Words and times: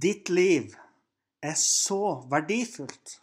Ditt 0.00 0.30
liv 0.32 0.76
er 1.44 1.56
så 1.58 2.22
verdifullt. 2.30 3.18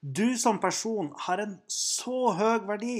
Du 0.00 0.36
som 0.38 0.60
person 0.62 1.10
har 1.26 1.42
en 1.42 1.56
så 1.72 2.30
høy 2.38 2.62
verdi. 2.68 2.98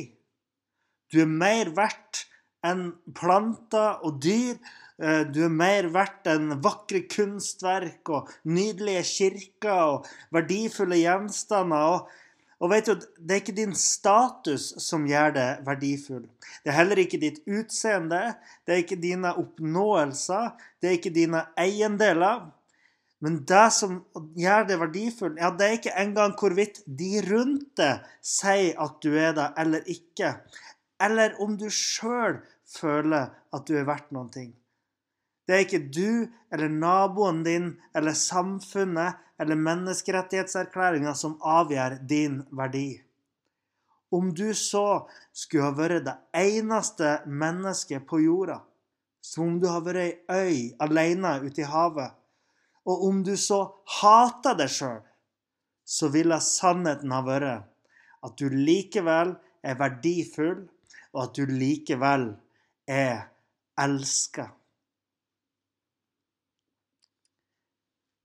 Du 1.12 1.20
er 1.22 1.30
mer 1.30 1.70
verdt 1.76 2.24
enn 2.66 2.90
planter 3.16 4.02
og 4.04 4.18
dyr. 4.24 4.58
Eh, 4.98 5.22
Du 5.30 5.44
er 5.46 5.52
mer 5.52 5.88
verdt 5.94 6.26
enn 6.32 6.56
vakre 6.64 7.04
kunstverk 7.12 8.08
og 8.10 8.32
nydelige 8.44 9.04
kirker 9.12 9.82
og 9.94 10.08
verdifulle 10.34 10.98
gjenstander. 10.98 11.94
Og, 11.94 12.10
og 12.60 12.72
vet 12.72 12.90
du, 12.90 13.06
Det 13.16 13.36
er 13.36 13.42
ikke 13.44 13.56
din 13.60 13.74
status 13.76 14.74
som 14.82 15.06
gjør 15.06 15.36
det 15.38 15.48
verdifull. 15.68 16.26
Det 16.64 16.72
er 16.72 16.78
heller 16.80 16.98
ikke 16.98 17.20
ditt 17.22 17.40
utseende, 17.46 18.34
det 18.66 18.74
er 18.74 18.82
ikke 18.82 19.00
dine 19.00 19.36
oppnåelser, 19.36 20.56
det 20.80 20.88
er 20.88 20.98
ikke 20.98 21.14
dine 21.14 21.46
eiendeler. 21.60 22.50
Men 23.26 23.40
det 23.42 23.64
som 23.74 23.96
gjør 24.38 24.68
det 24.68 24.76
verdifullt, 24.78 25.38
ja, 25.42 25.48
det 25.50 25.66
er 25.66 25.72
ikke 25.80 25.94
engang 25.98 26.36
hvorvidt 26.38 26.76
de 26.86 27.24
rundt 27.26 27.72
deg 27.80 28.04
sier 28.22 28.76
at 28.84 29.00
du 29.02 29.16
er 29.18 29.32
det 29.34 29.46
eller 29.58 29.88
ikke, 29.90 30.28
eller 31.02 31.32
om 31.42 31.56
du 31.58 31.64
sjøl 31.74 32.36
føler 32.70 33.32
at 33.50 33.64
du 33.66 33.72
er 33.80 33.88
verdt 33.88 34.12
noen 34.14 34.28
ting. 34.30 34.52
Det 35.42 35.56
er 35.56 35.64
ikke 35.64 35.88
du 35.90 36.28
eller 36.54 36.70
naboen 36.70 37.40
din 37.46 37.72
eller 37.98 38.14
samfunnet 38.14 39.18
eller 39.42 39.58
menneskerettighetserklæringa 39.58 41.14
som 41.18 41.34
avgjør 41.42 41.96
din 42.06 42.44
verdi. 42.54 43.00
Om 44.14 44.30
du 44.38 44.52
så 44.54 45.08
skulle 45.34 45.66
ha 45.66 45.74
vært 45.74 46.06
det 46.06 46.14
eneste 46.38 47.16
mennesket 47.26 48.06
på 48.06 48.22
jorda, 48.22 48.60
som 49.18 49.48
om 49.48 49.58
du 49.58 49.66
har 49.66 49.82
vært 49.82 50.30
ei 50.30 50.46
øy 50.46 50.62
alene 50.86 51.34
ute 51.42 51.64
i 51.64 51.68
havet, 51.74 52.14
og 52.86 53.06
om 53.08 53.22
du 53.26 53.34
så 53.38 53.60
hater 53.98 54.56
deg 54.58 54.70
sjøl, 54.70 55.00
så 55.86 56.10
ville 56.14 56.38
sannheten 56.42 57.14
ha 57.14 57.22
vært 57.26 57.66
at 58.26 58.38
du 58.38 58.50
likevel 58.50 59.36
er 59.66 59.78
verdifull, 59.78 60.66
og 61.14 61.22
at 61.24 61.38
du 61.38 61.50
likevel 61.50 62.28
er 62.90 63.26
elska. 63.80 64.50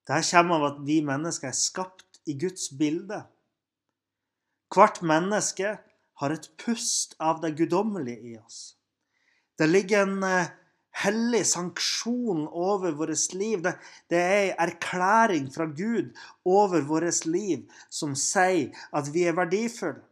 Dette 0.08 0.26
kommer 0.28 0.58
av 0.58 0.68
at 0.72 0.82
vi 0.86 0.98
mennesker 1.06 1.52
er 1.52 1.58
skapt 1.58 2.20
i 2.28 2.36
Guds 2.40 2.72
bilde. 2.78 3.22
Hvert 4.74 5.02
menneske 5.06 5.78
har 6.22 6.34
et 6.34 6.50
pust 6.62 7.16
av 7.22 7.42
det 7.44 7.54
guddommelige 7.60 8.34
i 8.34 8.38
oss. 8.40 8.76
Det 9.58 9.70
ligger 9.70 10.06
en 10.06 10.26
eh, 10.26 10.52
hellig 10.92 11.46
sanksjon 11.48 12.48
over 12.48 12.96
vårt 13.00 13.34
liv. 13.34 13.62
Det, 13.64 13.76
det 14.12 14.22
er 14.22 14.46
en 14.52 14.64
erklæring 14.68 15.50
fra 15.54 15.66
Gud 15.66 16.12
over 16.46 16.82
vårt 16.88 17.26
liv 17.26 17.68
som 17.90 18.16
sier 18.16 18.72
at 18.94 19.12
vi 19.14 19.28
er 19.30 19.38
verdifulle. 19.38 20.04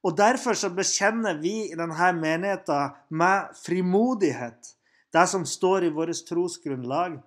Og 0.00 0.16
Derfor 0.16 0.56
så 0.56 0.70
bekjenner 0.72 1.36
vi 1.42 1.66
i 1.68 1.76
denne 1.76 2.12
menigheten 2.16 2.94
med 3.12 3.50
frimodighet 3.60 4.76
det 5.12 5.26
som 5.28 5.44
står 5.44 5.84
i 5.84 5.92
vårt 5.92 6.22
trosgrunnlag. 6.28 7.18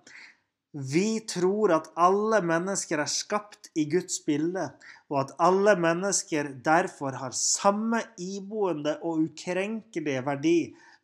Vi 0.74 1.20
tror 1.30 1.76
at 1.76 1.92
alle 2.00 2.40
mennesker 2.42 3.04
er 3.04 3.12
skapt 3.12 3.70
i 3.78 3.86
Guds 3.92 4.24
bilde, 4.26 4.72
og 5.12 5.20
at 5.20 5.36
alle 5.38 5.76
mennesker 5.78 6.50
derfor 6.66 7.14
har 7.20 7.36
samme 7.38 8.00
iboende 8.18 8.96
og 9.04 9.28
ukrenkelige 9.28 10.24
verdi 10.26 10.58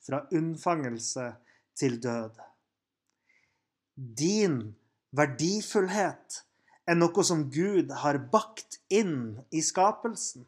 fra 0.08 0.24
unnfangelse 0.34 1.28
til 1.80 1.98
død. 2.04 2.38
Din 3.96 4.60
verdifullhet 5.16 6.44
er 6.90 6.98
noe 6.98 7.26
som 7.26 7.48
Gud 7.54 7.92
har 8.04 8.20
bakt 8.32 8.80
inn 8.94 9.40
i 9.54 9.62
skapelsen. 9.66 10.46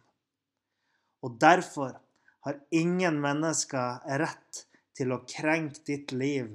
Og 1.21 1.37
derfor 1.41 1.99
har 2.45 2.61
ingen 2.73 3.19
mennesker 3.21 4.01
rett 4.21 4.65
til 4.97 5.13
å 5.13 5.21
krenke 5.29 5.83
ditt 5.87 6.13
liv 6.15 6.49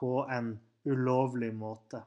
på 0.00 0.24
en 0.28 0.54
ulovlig 0.88 1.52
måte. 1.56 2.02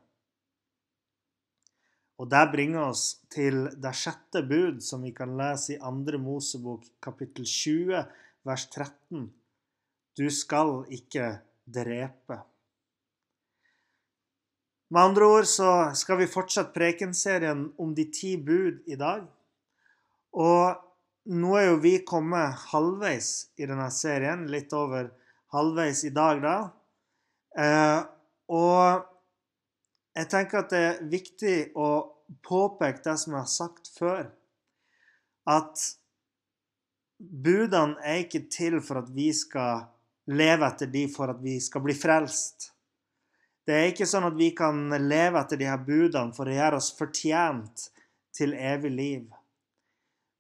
Og 2.22 2.30
Det 2.30 2.44
bringer 2.52 2.92
oss 2.92 3.06
til 3.34 3.66
det 3.82 3.92
sjette 3.98 4.44
bud, 4.48 4.84
som 4.86 5.02
vi 5.04 5.12
kan 5.12 5.34
lese 5.38 5.74
i 5.74 5.80
2. 5.82 6.20
Mosebok 6.22 6.86
kapittel 7.02 7.46
20, 7.50 8.06
vers 8.46 8.68
13. 8.70 9.26
Du 10.16 10.30
skal 10.30 10.86
ikke 10.94 11.42
drepe. 11.66 12.40
Med 14.94 15.02
andre 15.02 15.26
ord 15.26 15.48
så 15.50 15.70
skal 15.98 16.20
vi 16.20 16.30
fortsette 16.30 16.74
prekenserien 16.76 17.66
om 17.82 17.96
de 17.98 18.06
ti 18.14 18.36
bud 18.38 18.84
i 18.86 18.98
dag. 19.00 19.24
Og 20.38 21.34
nå 21.34 21.56
er 21.58 21.70
jo 21.70 21.80
vi 21.82 21.96
kommet 22.06 22.60
halvveis 22.70 23.32
i 23.58 23.66
denne 23.70 23.88
serien, 23.94 24.46
litt 24.52 24.74
over 24.78 25.10
halvveis 25.56 26.04
i 26.06 26.12
dag, 26.14 26.44
da. 26.44 26.58
Eh, 27.58 28.00
og 28.54 29.10
jeg 30.18 30.30
tenker 30.30 30.62
at 30.62 30.72
det 30.74 30.84
er 30.84 31.02
viktig 31.10 31.58
å 31.80 31.90
påpeke 32.46 33.02
det 33.06 33.18
som 33.22 33.34
jeg 33.34 33.46
har 33.46 33.52
sagt 33.52 33.90
før, 33.96 34.30
at 35.50 35.88
budene 37.18 37.98
er 38.06 38.24
ikke 38.28 38.46
til 38.52 38.78
for 38.84 39.02
at 39.02 39.10
vi 39.14 39.32
skal 39.36 39.88
leve 40.32 40.68
etter 40.68 40.90
de 40.92 41.08
for 41.12 41.32
at 41.34 41.42
vi 41.44 41.58
skal 41.62 41.84
bli 41.84 41.96
frelst. 41.98 42.70
Det 43.64 43.76
er 43.76 43.92
ikke 43.92 44.08
sånn 44.08 44.28
at 44.28 44.36
vi 44.36 44.50
kan 44.56 44.90
leve 45.04 45.40
etter 45.40 45.60
de 45.60 45.68
her 45.70 45.80
budene 45.84 46.36
for 46.36 46.50
å 46.50 46.56
gjøre 46.56 46.80
oss 46.80 46.92
fortjent 46.98 47.88
til 48.36 48.56
evig 48.58 48.92
liv. 48.92 49.24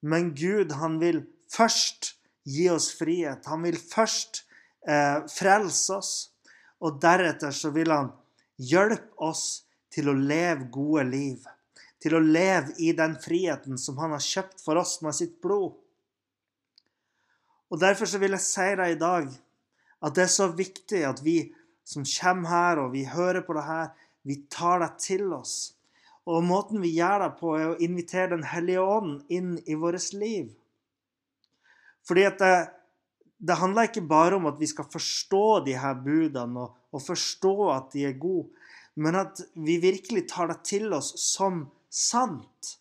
Men 0.04 0.34
Gud, 0.36 0.74
han 0.76 0.98
vil 1.00 1.24
først 1.52 2.18
gi 2.44 2.68
oss 2.72 2.90
frihet. 2.98 3.46
Han 3.48 3.64
vil 3.64 3.80
først 3.80 4.44
eh, 4.88 5.24
frelse 5.32 5.96
oss. 5.96 6.14
Og 6.84 7.00
deretter 7.00 7.54
så 7.56 7.72
vil 7.72 7.94
han 7.94 8.12
hjelpe 8.60 9.16
oss 9.24 9.64
til 9.94 10.12
å 10.12 10.18
leve 10.18 10.68
gode 10.74 11.06
liv. 11.08 11.46
Til 12.04 12.18
å 12.18 12.24
leve 12.24 12.76
i 12.84 12.92
den 12.98 13.16
friheten 13.24 13.80
som 13.80 14.02
han 14.04 14.12
har 14.12 14.24
kjøpt 14.24 14.60
for 14.66 14.82
oss 14.82 14.98
med 15.06 15.16
sitt 15.16 15.40
blod. 15.44 15.78
Og 17.72 17.80
Derfor 17.80 18.10
så 18.10 18.20
vil 18.22 18.36
jeg 18.36 18.44
si 18.44 18.68
deg 18.78 18.92
i 18.92 19.00
dag 19.00 19.32
at 20.04 20.16
det 20.18 20.26
er 20.26 20.34
så 20.34 20.50
viktig 20.52 21.04
at 21.08 21.22
vi 21.24 21.38
som 21.88 22.06
kommer 22.08 22.50
her 22.50 22.82
og 22.84 22.94
vi 22.96 23.06
hører 23.08 23.44
på 23.46 23.56
det 23.58 23.64
her, 23.68 23.90
vi 24.24 24.40
tar 24.52 24.84
det 24.84 24.92
til 25.04 25.32
oss. 25.36 25.74
Og 26.28 26.44
måten 26.48 26.80
vi 26.84 26.94
gjør 26.96 27.26
det 27.26 27.32
på, 27.40 27.56
er 27.58 27.74
å 27.74 27.80
invitere 27.84 28.38
Den 28.38 28.46
hellige 28.48 28.84
ånd 28.84 29.24
inn 29.28 29.58
i 29.68 29.76
vårt 29.76 30.14
liv. 30.16 30.54
Fordi 32.08 32.24
at 32.28 32.40
det, 32.40 32.56
det, 33.40 33.60
handler 33.60 33.90
ikke 33.90 34.06
bare 34.08 34.40
om 34.40 34.48
at 34.52 34.60
vi 34.60 34.68
skal 34.72 34.88
forstå 34.92 35.64
de 35.68 35.76
her 35.80 36.00
budene 36.04 36.66
og, 36.66 36.80
og 36.96 37.04
forstå 37.04 37.56
at 37.76 37.92
de 37.96 38.08
er 38.08 38.20
gode, 38.20 38.52
men 38.96 39.18
at 39.20 39.40
vi 39.56 39.80
virkelig 39.82 40.28
tar 40.32 40.52
det 40.52 40.60
til 40.68 40.92
oss 40.96 41.14
som 41.20 41.66
sant. 41.90 42.76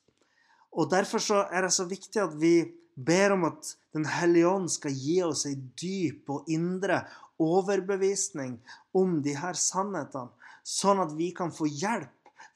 Og 0.72 0.90
Derfor 0.90 1.22
så 1.22 1.44
er 1.50 1.66
det 1.66 1.74
så 1.74 1.86
viktig 1.88 2.22
at 2.22 2.34
vi 2.38 2.56
ber 2.94 3.34
om 3.34 3.46
at 3.50 3.74
Den 3.92 4.06
hellige 4.08 4.48
ånd 4.48 4.70
skal 4.72 4.94
gi 4.96 5.18
oss 5.24 5.44
ei 5.48 5.56
dyp 5.78 6.30
og 6.32 6.48
indre 6.50 7.02
overbevisning 7.42 8.56
om 8.96 9.18
de 9.24 9.34
her 9.36 9.58
sannhetene, 9.58 10.32
sånn 10.64 11.02
at 11.02 11.12
vi 11.18 11.32
kan 11.36 11.52
få 11.52 11.68
hjelp 11.68 12.10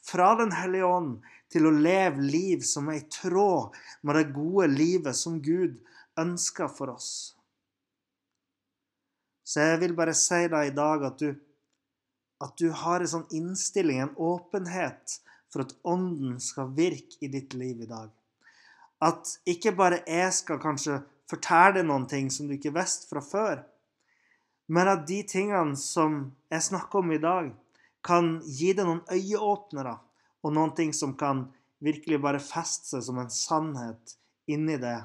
fra 0.07 0.35
Den 0.39 0.53
hellige 0.55 0.87
ånd 0.87 1.17
til 1.53 1.67
å 1.67 1.75
leve 1.75 2.23
liv 2.23 2.63
som 2.67 2.89
er 2.91 3.01
i 3.01 3.09
tråd 3.11 3.75
med 4.07 4.19
det 4.19 4.29
gode 4.35 4.69
livet 4.73 5.19
som 5.19 5.41
Gud 5.43 5.79
ønsker 6.19 6.71
for 6.73 6.95
oss. 6.95 7.11
Så 9.47 9.63
jeg 9.63 9.81
vil 9.83 9.95
bare 9.99 10.15
si 10.17 10.41
deg 10.51 10.71
i 10.71 10.75
dag 10.75 11.05
at 11.07 11.21
du, 11.23 11.35
at 12.43 12.55
du 12.59 12.71
har 12.75 13.03
en 13.03 13.13
sånn 13.13 13.29
innstilling, 13.35 14.01
en 14.03 14.17
åpenhet, 14.19 15.21
for 15.53 15.63
at 15.63 15.75
Ånden 15.87 16.41
skal 16.43 16.73
virke 16.75 17.21
i 17.23 17.31
ditt 17.31 17.55
liv 17.55 17.85
i 17.85 17.91
dag. 17.91 18.11
At 19.07 19.37
ikke 19.47 19.75
bare 19.79 20.03
jeg 20.03 20.33
skal 20.35 20.59
kanskje 20.63 20.99
fortelle 21.31 21.79
deg 21.79 21.89
noen 21.89 22.07
ting 22.11 22.31
som 22.33 22.49
du 22.49 22.57
ikke 22.57 22.75
visste 22.77 23.09
fra 23.11 23.23
før, 23.25 23.63
men 24.67 24.91
at 24.91 25.07
de 25.07 25.21
tingene 25.29 25.79
som 25.79 26.19
jeg 26.51 26.67
snakker 26.71 27.03
om 27.03 27.15
i 27.15 27.23
dag, 27.23 27.53
kan 28.07 28.37
gi 28.47 28.71
deg 28.77 28.87
noen 28.87 29.03
øyeåpnere 29.11 29.97
og 30.47 30.53
noen 30.55 30.75
ting 30.79 30.93
som 30.95 31.17
kan 31.19 31.49
virkelig 31.83 32.21
bare 32.23 32.43
feste 32.43 32.93
seg 32.93 33.03
som 33.03 33.19
en 33.19 33.33
sannhet 33.33 34.15
inni 34.51 34.77
det, 34.79 34.99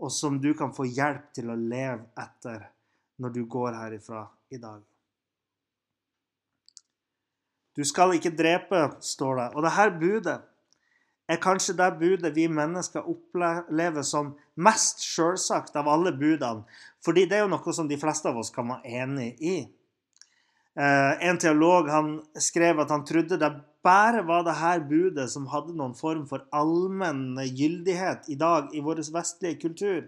og 0.00 0.12
som 0.14 0.38
du 0.40 0.54
kan 0.56 0.72
få 0.72 0.86
hjelp 0.88 1.28
til 1.36 1.50
å 1.52 1.58
leve 1.58 2.06
etter 2.16 2.70
når 3.20 3.34
du 3.34 3.42
går 3.50 3.76
herifra 3.76 4.22
i 4.54 4.60
dag. 4.62 4.80
Du 7.76 7.84
skal 7.86 8.16
ikke 8.16 8.34
drepe, 8.34 8.78
står 9.04 9.36
det. 9.38 9.48
Og 9.54 9.62
dette 9.62 9.84
budet 10.00 10.38
er 11.28 11.40
kanskje 11.42 11.76
det 11.76 11.88
budet 12.00 12.32
vi 12.36 12.46
mennesker 12.48 13.08
opplever 13.08 14.04
som 14.06 14.32
mest 14.56 15.02
selvsagt 15.04 15.76
av 15.76 15.88
alle 15.92 16.14
budene. 16.16 16.64
Fordi 17.04 17.26
det 17.28 17.38
er 17.38 17.44
jo 17.44 17.52
noe 17.52 17.74
som 17.76 17.88
de 17.88 17.98
fleste 18.00 18.30
av 18.30 18.38
oss 18.40 18.50
kan 18.54 18.70
være 18.72 19.02
enig 19.02 19.34
i. 19.44 19.56
Eh, 20.78 21.12
en 21.28 21.40
teolog 21.40 21.90
han 21.92 22.14
skrev 22.38 22.80
at 22.80 22.92
han 22.94 23.04
trodde 23.06 23.38
det 23.40 23.50
bare 23.84 24.22
var 24.26 24.44
det 24.46 24.56
her 24.58 24.80
budet 24.88 25.28
som 25.30 25.48
hadde 25.52 25.76
noen 25.76 25.94
form 25.96 26.24
for 26.30 26.46
allmenn 26.54 27.38
gyldighet 27.44 28.28
i 28.32 28.36
dag 28.38 28.72
i 28.74 28.82
vår 28.84 29.02
vestlige 29.14 29.60
kultur. 29.62 30.06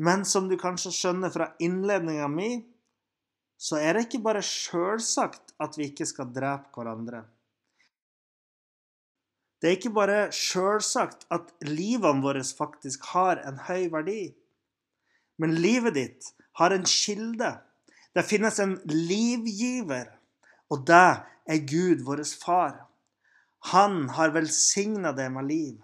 Men 0.00 0.24
som 0.24 0.46
du 0.48 0.56
kanskje 0.60 0.92
skjønner 0.94 1.32
fra 1.32 1.50
innledninga 1.60 2.28
mi, 2.30 2.50
så 3.60 3.76
er 3.82 3.96
det 3.96 4.06
ikke 4.06 4.22
bare 4.24 4.44
sjølsagt 4.44 5.52
at 5.60 5.76
vi 5.76 5.90
ikke 5.90 6.06
skal 6.08 6.30
drepe 6.32 6.72
hverandre. 6.76 7.26
Det 9.60 9.68
er 9.68 9.76
ikke 9.76 9.92
bare 9.92 10.20
sjølsagt 10.32 11.26
at 11.32 11.50
livene 11.68 12.24
våre 12.24 12.42
faktisk 12.44 13.10
har 13.12 13.42
en 13.44 13.60
høy 13.66 13.90
verdi. 13.92 14.22
Men 15.40 15.58
livet 15.60 15.96
ditt 15.98 16.30
har 16.60 16.72
en 16.72 16.86
kilde. 16.88 17.52
Det 18.16 18.24
finnes 18.26 18.56
en 18.60 18.78
livgiver, 18.88 20.08
og 20.72 20.86
det 20.88 21.04
er 21.50 21.66
Gud, 21.68 22.06
vår 22.08 22.24
far. 22.40 22.86
Han 23.72 24.08
har 24.16 24.32
velsigna 24.32 25.12
deg 25.16 25.32
med 25.36 25.48
liv. 25.50 25.78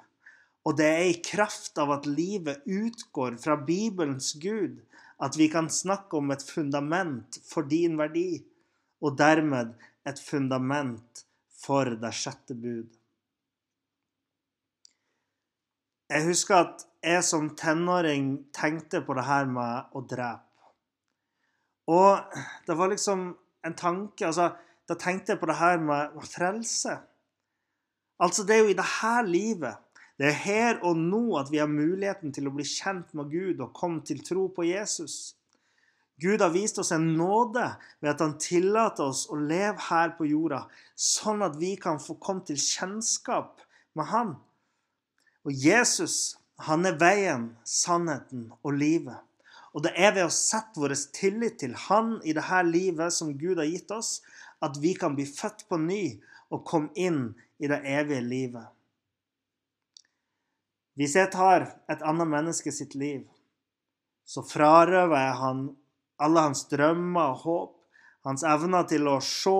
Og 0.66 0.74
det 0.80 0.86
er 0.88 1.06
i 1.10 1.22
kraft 1.22 1.76
av 1.78 1.92
at 1.94 2.08
livet 2.10 2.64
utgår 2.64 3.36
fra 3.38 3.54
Bibelens 3.60 4.32
Gud, 4.42 4.80
at 5.22 5.36
vi 5.38 5.46
kan 5.52 5.68
snakke 5.70 6.18
om 6.18 6.32
et 6.34 6.42
fundament 6.42 7.38
for 7.46 7.68
din 7.68 7.94
verdi, 8.00 8.42
og 9.04 9.16
dermed 9.20 9.76
et 10.08 10.20
fundament 10.20 11.22
for 11.62 11.92
det 12.00 12.12
sjette 12.16 12.56
bud. 12.56 12.88
Jeg 16.06 16.26
husker 16.28 16.56
at 16.60 16.84
jeg 17.02 17.22
som 17.26 17.48
tenåring 17.58 18.28
tenkte 18.54 19.00
på 19.02 19.14
det 19.18 19.24
her 19.26 19.48
med 19.50 19.96
å 19.96 20.02
drepe. 20.06 20.70
Og 21.90 22.38
det 22.66 22.76
var 22.78 22.90
liksom 22.90 23.28
en 23.66 23.74
tanke 23.78 24.26
altså, 24.26 24.52
Da 24.86 24.94
tenkte 24.94 25.34
jeg 25.34 25.40
på 25.40 25.48
det 25.50 25.56
her 25.58 25.80
med 25.82 26.14
frelse. 26.30 26.92
Altså, 28.22 28.44
det 28.46 28.54
er 28.54 28.60
jo 28.62 28.70
i 28.70 28.78
det 28.78 28.86
her 29.00 29.26
livet 29.26 29.82
det 30.16 30.30
er 30.30 30.36
her 30.40 30.78
og 30.86 30.96
nå 30.96 31.36
at 31.36 31.50
vi 31.52 31.58
har 31.60 31.68
muligheten 31.68 32.30
til 32.32 32.46
å 32.48 32.52
bli 32.54 32.64
kjent 32.64 33.10
med 33.18 33.28
Gud 33.28 33.58
og 33.60 33.74
komme 33.76 34.00
til 34.06 34.22
tro 34.24 34.46
på 34.48 34.64
Jesus. 34.64 35.34
Gud 36.16 36.40
har 36.40 36.54
vist 36.54 36.78
oss 36.80 36.94
en 36.96 37.10
nåde 37.18 37.66
ved 38.00 38.14
at 38.14 38.22
han 38.24 38.38
tillater 38.40 39.10
oss 39.10 39.26
å 39.28 39.36
leve 39.36 39.76
her 39.90 40.14
på 40.16 40.24
jorda, 40.30 40.62
sånn 40.96 41.44
at 41.44 41.58
vi 41.60 41.74
kan 41.76 42.00
få 42.00 42.16
komme 42.16 42.46
til 42.48 42.56
kjennskap 42.56 43.60
med 43.96 44.08
Han. 44.08 44.32
Og 45.46 45.54
Jesus, 45.54 46.34
han 46.66 46.86
er 46.88 46.98
veien, 46.98 47.52
sannheten 47.62 48.48
og 48.66 48.74
livet. 48.74 49.22
Og 49.76 49.84
det 49.84 49.92
er 49.94 50.14
ved 50.16 50.24
å 50.26 50.32
sette 50.32 50.80
vår 50.80 50.96
tillit 51.14 51.60
til 51.60 51.74
Han 51.86 52.16
i 52.24 52.32
dette 52.34 52.62
livet 52.66 53.14
som 53.14 53.34
Gud 53.38 53.60
har 53.60 53.68
gitt 53.68 53.92
oss, 53.94 54.22
at 54.64 54.78
vi 54.82 54.94
kan 54.98 55.14
bli 55.14 55.26
født 55.28 55.66
på 55.68 55.78
ny 55.78 56.16
og 56.50 56.64
komme 56.66 56.90
inn 56.96 57.36
i 57.60 57.68
det 57.70 57.82
evige 57.84 58.24
livet. 58.24 58.66
Hvis 60.96 61.14
jeg 61.18 61.28
tar 61.34 61.68
et 61.92 62.02
annet 62.08 62.30
menneske 62.32 62.72
sitt 62.72 62.96
liv, 62.96 63.26
så 64.24 64.42
frarøver 64.42 65.18
jeg 65.20 65.34
han 65.42 65.66
alle 66.24 66.46
hans 66.48 66.64
drømmer 66.70 67.34
og 67.34 67.42
håp, 67.44 67.74
hans 68.26 68.42
evner 68.48 68.88
til 68.90 69.04
å 69.12 69.18
se, 69.22 69.58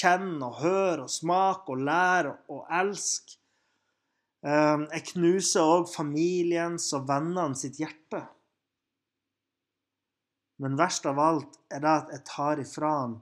kjenne 0.00 0.48
og 0.48 0.62
høre 0.64 1.04
og 1.04 1.12
smake 1.12 1.76
og 1.76 1.84
lære 1.84 2.32
og 2.50 2.64
elske. 2.80 3.36
Ehm, 4.40 4.86
jeg 4.94 5.06
knuser 5.12 5.66
òg 5.68 5.90
familiens 5.92 6.86
og 6.96 7.08
vennene 7.10 7.58
sitt 7.58 7.80
hjerte. 7.80 8.22
Men 10.60 10.78
verst 10.80 11.06
av 11.08 11.20
alt 11.20 11.60
er 11.72 11.84
det 11.84 11.92
at 11.92 12.14
jeg 12.14 12.24
tar 12.28 12.60
ifra 12.60 12.92
han 13.02 13.20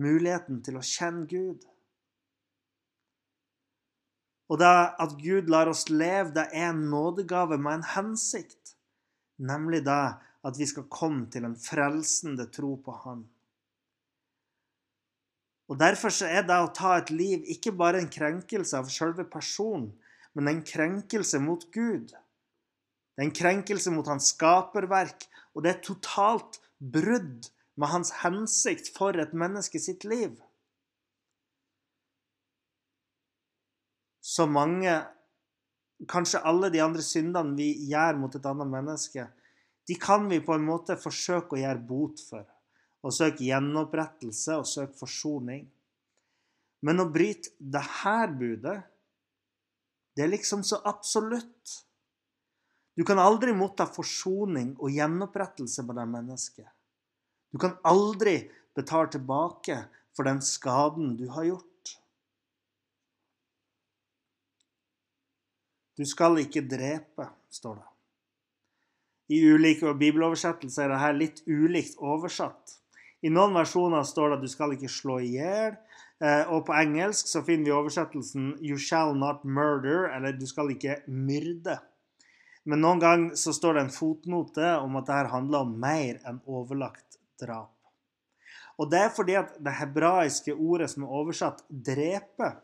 muligheten 0.00 0.62
til 0.64 0.78
å 0.78 0.84
kjenne 0.84 1.26
Gud. 1.28 1.64
Og 4.48 4.60
det 4.60 4.74
at 5.04 5.16
Gud 5.20 5.50
lar 5.52 5.68
oss 5.68 5.88
leve, 5.92 6.32
det 6.36 6.46
er 6.56 6.70
en 6.70 6.86
nådegave 6.88 7.58
med 7.60 7.80
en 7.80 7.88
hensikt. 7.94 8.76
Nemlig 9.38 9.82
det 9.84 10.04
at 10.48 10.56
vi 10.56 10.66
skal 10.68 10.88
komme 10.92 11.26
til 11.32 11.44
en 11.44 11.56
frelsende 11.58 12.48
tro 12.54 12.76
på 12.80 12.94
Han. 13.04 13.26
Og 15.68 15.76
Derfor 15.76 16.14
er 16.24 16.46
det 16.48 16.56
å 16.56 16.72
ta 16.72 16.94
et 16.96 17.10
liv 17.12 17.44
ikke 17.52 17.74
bare 17.76 18.00
en 18.00 18.08
krenkelse 18.08 18.78
av 18.78 18.88
selve 18.92 19.26
personen, 19.28 19.90
men 20.38 20.48
en 20.52 20.64
krenkelse 20.66 21.40
mot 21.42 21.64
Gud. 21.74 22.14
Det 22.14 23.24
er 23.24 23.26
en 23.26 23.34
krenkelse 23.34 23.90
mot 23.90 24.06
hans 24.06 24.30
skaperverk, 24.32 25.26
og 25.54 25.64
det 25.64 25.72
er 25.74 25.80
totalt 25.82 26.60
brudd 26.78 27.50
med 27.78 27.90
hans 27.90 28.12
hensikt 28.22 28.92
for 28.94 29.18
et 29.18 29.34
menneske 29.34 29.82
sitt 29.82 30.06
liv. 30.06 30.38
så 34.28 34.46
mange 34.46 34.92
Kanskje 36.08 36.44
alle 36.46 36.68
de 36.70 36.78
andre 36.78 37.02
syndene 37.02 37.56
vi 37.58 37.72
gjør 37.90 38.20
mot 38.20 38.34
et 38.38 38.44
annet 38.46 38.68
menneske, 38.70 39.24
de 39.90 39.94
kan 39.98 40.28
vi 40.30 40.36
på 40.46 40.54
en 40.54 40.62
måte 40.62 40.94
forsøke 40.94 41.56
å 41.56 41.58
gjøre 41.58 41.82
bot 41.88 42.20
for. 42.22 42.44
Og 43.02 43.16
søke 43.16 43.42
gjenopprettelse 43.48 44.60
og 44.60 44.68
søke 44.70 44.94
forsoning. 44.94 45.64
Men 46.86 47.02
å 47.02 47.08
bryte 47.10 47.50
dette 47.58 48.14
budet, 48.38 48.76
det 50.18 50.24
er 50.24 50.32
liksom 50.32 50.64
så 50.66 50.80
absolutt. 50.82 51.84
Du 52.98 53.04
kan 53.06 53.20
aldri 53.22 53.52
motta 53.54 53.84
forsoning 53.86 54.72
og 54.82 54.90
gjenopprettelse 54.90 55.84
på 55.86 55.94
det 55.94 56.06
mennesket. 56.10 56.66
Du 57.54 57.60
kan 57.62 57.76
aldri 57.86 58.40
betale 58.74 59.12
tilbake 59.14 59.76
for 60.16 60.26
den 60.26 60.42
skaden 60.42 61.12
du 61.20 61.28
har 61.30 61.46
gjort. 61.46 61.92
Du 65.94 66.02
skal 66.02 66.42
ikke 66.42 66.66
drepe, 66.66 67.28
står 67.54 67.78
det. 67.78 67.88
I 69.38 69.40
ulike 69.54 69.94
bibeloversettelser 70.02 70.88
er 70.88 70.96
dette 70.96 71.14
litt 71.22 71.40
ulikt 71.46 72.02
oversatt. 72.02 72.80
I 73.22 73.30
noen 73.30 73.54
versjoner 73.54 74.02
står 74.02 74.32
det 74.32 74.40
at 74.40 74.46
du 74.48 74.50
skal 74.50 74.74
ikke 74.74 74.90
slå 74.90 75.22
i 75.22 75.36
hjel. 75.36 75.78
Eh, 76.18 76.44
og 76.50 76.64
på 76.66 76.74
engelsk 76.74 77.28
så 77.30 77.44
finner 77.46 77.70
vi 77.70 77.76
oversettelsen 77.76 78.56
'You 78.60 78.78
shall 78.78 79.14
not 79.14 79.44
murder', 79.44 80.08
eller 80.16 80.32
'du 80.32 80.46
skal 80.46 80.70
ikke 80.74 81.02
myrde'. 81.06 81.78
Men 82.64 82.80
noen 82.80 83.00
ganger 83.00 83.36
så 83.36 83.54
står 83.54 83.74
det 83.74 83.82
en 83.82 83.94
fotnote 83.94 84.72
om 84.82 84.96
at 84.96 85.06
dette 85.06 85.32
handler 85.32 85.58
om 85.64 85.76
mer 85.80 86.18
enn 86.26 86.40
overlagt 86.46 87.20
drap. 87.40 87.72
Og 88.78 88.90
det 88.90 88.98
er 88.98 89.14
fordi 89.14 89.34
at 89.38 89.54
det 89.58 89.78
hebraiske 89.78 90.54
ordet 90.54 90.90
som 90.90 91.04
er 91.04 91.14
oversatt 91.20 91.62
'drepe', 91.70 92.56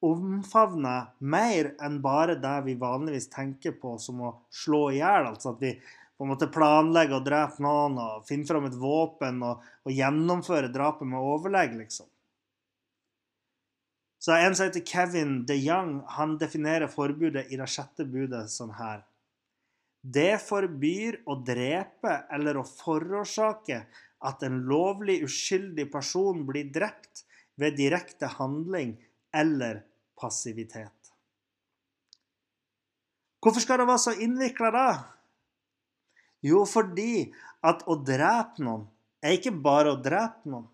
omfavner 0.00 1.10
mer 1.20 1.74
enn 1.84 2.00
bare 2.00 2.38
det 2.40 2.56
vi 2.64 2.74
vanligvis 2.80 3.28
tenker 3.28 3.74
på 3.82 3.98
som 4.00 4.22
å 4.24 4.30
slå 4.48 4.90
i 4.90 5.00
hjel. 5.02 5.28
Altså 5.28 5.52
at 5.52 5.60
vi 5.60 5.74
på 6.16 6.24
en 6.24 6.32
måte 6.32 6.50
planlegger 6.52 7.18
å 7.18 7.24
drepe 7.24 7.62
noen 7.64 7.98
og 8.00 8.24
finne 8.28 8.48
fram 8.48 8.66
et 8.68 8.78
våpen 8.80 9.42
og, 9.44 9.62
og 9.84 9.92
gjennomføre 9.92 10.72
drapet 10.72 11.08
med 11.08 11.20
overlegg, 11.20 11.76
liksom. 11.78 12.09
Så 14.20 14.32
En 14.36 14.56
som 14.56 14.66
heter 14.68 14.84
Kevin 14.84 15.46
de 15.48 15.56
Young, 15.56 16.02
han 16.06 16.36
definerer 16.38 16.92
forbudet 16.92 17.46
i 17.48 17.56
det 17.56 17.68
sjette 17.72 18.04
budet 18.04 18.50
sånn 18.52 18.74
her. 18.76 19.00
Det 20.00 20.36
forbyr 20.44 21.22
å 21.28 21.38
drepe 21.44 22.12
eller 22.32 22.58
å 22.60 22.66
forårsake 22.68 23.78
at 24.28 24.44
en 24.44 24.58
lovlig 24.68 25.22
uskyldig 25.24 25.86
person 25.92 26.44
blir 26.48 26.68
drept 26.72 27.24
ved 27.60 27.78
direkte 27.80 28.28
handling 28.36 28.98
eller 29.32 29.82
passivitet. 30.20 31.12
Hvorfor 33.40 33.64
skal 33.64 33.80
det 33.80 33.88
være 33.88 34.04
så 34.04 34.14
innvikla, 34.20 34.70
da? 34.74 34.88
Jo, 36.44 36.66
fordi 36.68 37.30
at 37.64 37.86
å 37.88 37.96
drepe 38.04 38.64
noen 38.64 38.84
er 39.24 39.36
ikke 39.36 39.52
bare 39.52 39.94
å 39.94 40.00
drepe 40.00 40.48
noen. 40.48 40.68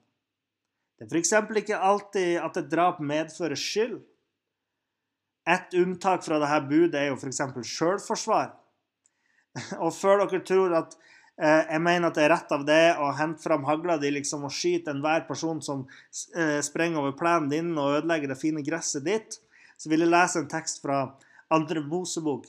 Det 0.97 1.07
er 1.07 1.13
f.eks. 1.13 1.33
ikke 1.61 1.81
alltid 1.91 2.37
at 2.41 2.61
et 2.61 2.71
drap 2.73 3.01
medfører 3.05 3.59
skyld. 3.61 3.99
Et 5.47 5.77
unntak 5.79 6.25
fra 6.25 6.41
dette 6.43 6.63
budet 6.71 7.01
er 7.01 7.11
jo 7.11 7.19
f.eks. 7.21 7.43
sjølforsvar. 7.69 8.55
Og 9.85 9.93
før 9.95 10.25
dere 10.25 10.45
tror 10.45 10.75
at 10.81 10.97
Eh, 11.37 11.63
jeg 11.69 11.83
mener 11.85 12.09
at 12.09 12.17
det 12.17 12.23
er 12.25 12.33
rett 12.33 12.53
av 12.55 12.63
det 12.65 12.85
å 12.97 13.11
hente 13.19 13.45
fram 13.45 13.67
hagla 13.69 13.99
di 14.01 14.09
liksom, 14.15 14.47
og 14.49 14.55
skyte 14.57 14.95
enhver 14.95 15.27
person 15.29 15.61
som 15.61 15.83
eh, 16.33 16.63
sprenger 16.65 17.03
over 17.03 17.13
plenen 17.19 17.51
din 17.53 17.75
og 17.77 17.99
ødelegger 17.99 18.33
det 18.33 18.39
fine 18.41 18.65
gresset 18.65 19.05
ditt. 19.05 19.37
Så 19.77 19.93
vil 19.93 20.07
jeg 20.07 20.13
lese 20.15 20.41
en 20.41 20.49
tekst 20.49 20.81
fra 20.81 21.03
Andre 21.53 21.83
Mosebok, 21.85 22.49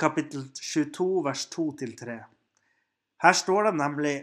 kapittel 0.00 0.48
22, 0.58 1.06
vers 1.28 1.44
2-3. 1.54 2.18
Her 3.22 3.38
står 3.38 3.68
det 3.68 3.74
nemlig 3.78 4.16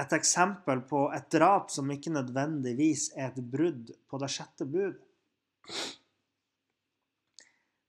et 0.00 0.12
eksempel 0.16 0.80
på 0.88 1.06
et 1.12 1.26
drap 1.32 1.70
som 1.72 1.90
ikke 1.92 2.14
nødvendigvis 2.14 3.10
er 3.16 3.28
et 3.30 3.42
brudd 3.52 3.92
på 4.08 4.20
det 4.22 4.30
sjette 4.32 4.64
bud. 4.68 4.96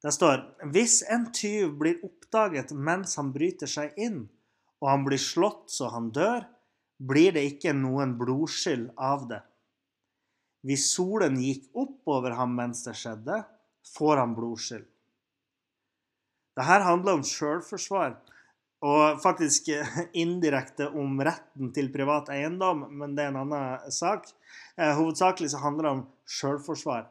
Det 0.04 0.12
står 0.12 0.42
hvis 0.76 1.00
en 1.16 1.30
tyv 1.32 1.78
blir 1.80 2.02
oppdaget 2.04 2.74
mens 2.76 3.16
han 3.20 3.32
bryter 3.36 3.70
seg 3.72 3.96
inn, 3.96 4.26
og 4.84 4.90
han 4.92 5.06
blir 5.08 5.22
slått 5.22 5.72
så 5.72 5.88
han 5.94 6.12
dør, 6.12 6.44
blir 7.00 7.32
det 7.36 7.46
ikke 7.54 7.72
noen 7.76 8.18
blodskyld 8.20 8.90
av 9.00 9.30
det. 9.32 9.40
Hvis 10.68 10.90
solen 10.92 11.40
gikk 11.40 11.70
opp 11.76 12.12
over 12.12 12.36
ham 12.36 12.52
mens 12.56 12.84
det 12.86 12.96
skjedde, 13.00 13.42
får 13.96 14.20
han 14.20 14.36
blodskyld. 14.36 14.86
Dette 16.54 16.84
handler 16.86 17.18
om 17.18 17.24
sjølforsvar, 17.26 18.20
og 18.84 19.20
faktisk 19.24 19.70
indirekte 20.24 20.90
om 21.00 21.22
retten 21.24 21.72
til 21.76 21.92
privat 21.94 22.32
eiendom, 22.34 22.86
men 22.92 23.16
det 23.16 23.26
er 23.26 23.32
en 23.32 23.42
annen 23.46 23.92
sak. 23.94 24.28
Eh, 24.76 24.92
hovedsakelig 24.98 25.54
så 25.54 25.62
handler 25.64 25.88
det 25.88 25.94
om 25.98 26.02
sjølforsvar. 26.28 27.06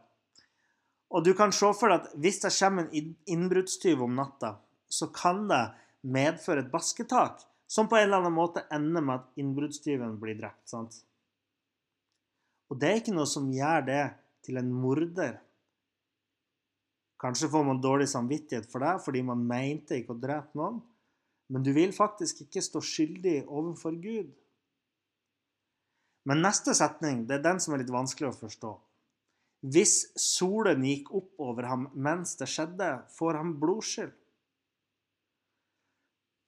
Og 1.13 1.25
du 1.25 1.33
kan 1.37 1.53
se 1.53 1.71
for 1.77 1.93
deg 1.93 2.03
at 2.03 2.13
hvis 2.21 2.41
det 2.45 2.53
kommer 2.57 2.89
en 2.89 3.15
innbruddstyv 3.29 4.05
om 4.05 4.15
natta, 4.17 4.57
så 4.89 5.09
kan 5.13 5.47
det 5.49 5.63
medføre 6.03 6.65
et 6.65 6.73
basketak 6.73 7.41
som 7.69 7.89
på 7.89 7.97
en 7.97 8.07
eller 8.07 8.21
annen 8.21 8.37
måte 8.37 8.65
ender 8.73 9.05
med 9.05 9.21
at 9.21 9.41
innbruddstyven 9.41 10.19
blir 10.21 10.37
drept. 10.41 10.65
sant? 10.69 10.99
Og 12.69 12.81
det 12.81 12.89
er 12.89 13.01
ikke 13.01 13.17
noe 13.17 13.29
som 13.29 13.49
gjør 13.53 13.85
det 13.89 14.05
til 14.45 14.61
en 14.61 14.69
morder. 14.73 15.39
Kanskje 17.21 17.49
får 17.53 17.65
man 17.65 17.81
dårlig 17.81 18.09
samvittighet 18.11 18.69
for 18.73 18.85
det 18.85 18.97
fordi 19.05 19.23
man 19.25 19.45
mente 19.49 20.01
ikke 20.01 20.17
å 20.17 20.21
drepe 20.21 20.59
noen, 20.59 20.81
men 21.51 21.65
du 21.65 21.73
vil 21.75 21.93
faktisk 21.95 22.45
ikke 22.45 22.63
stå 22.65 22.83
skyldig 22.85 23.43
overfor 23.47 23.97
Gud. 24.03 24.31
Men 26.29 26.43
neste 26.45 26.75
setning 26.79 27.25
det 27.27 27.41
er 27.41 27.47
den 27.49 27.61
som 27.63 27.75
er 27.75 27.83
litt 27.83 27.93
vanskelig 27.93 28.31
å 28.31 28.39
forstå. 28.45 28.73
Hvis 29.75 30.13
solen 30.19 30.83
gikk 30.87 31.13
opp 31.15 31.43
over 31.43 31.69
ham 31.71 31.87
mens 31.95 32.35
det 32.39 32.49
skjedde, 32.51 32.91
får 33.15 33.39
han 33.39 33.55
blodskyld. 33.63 34.15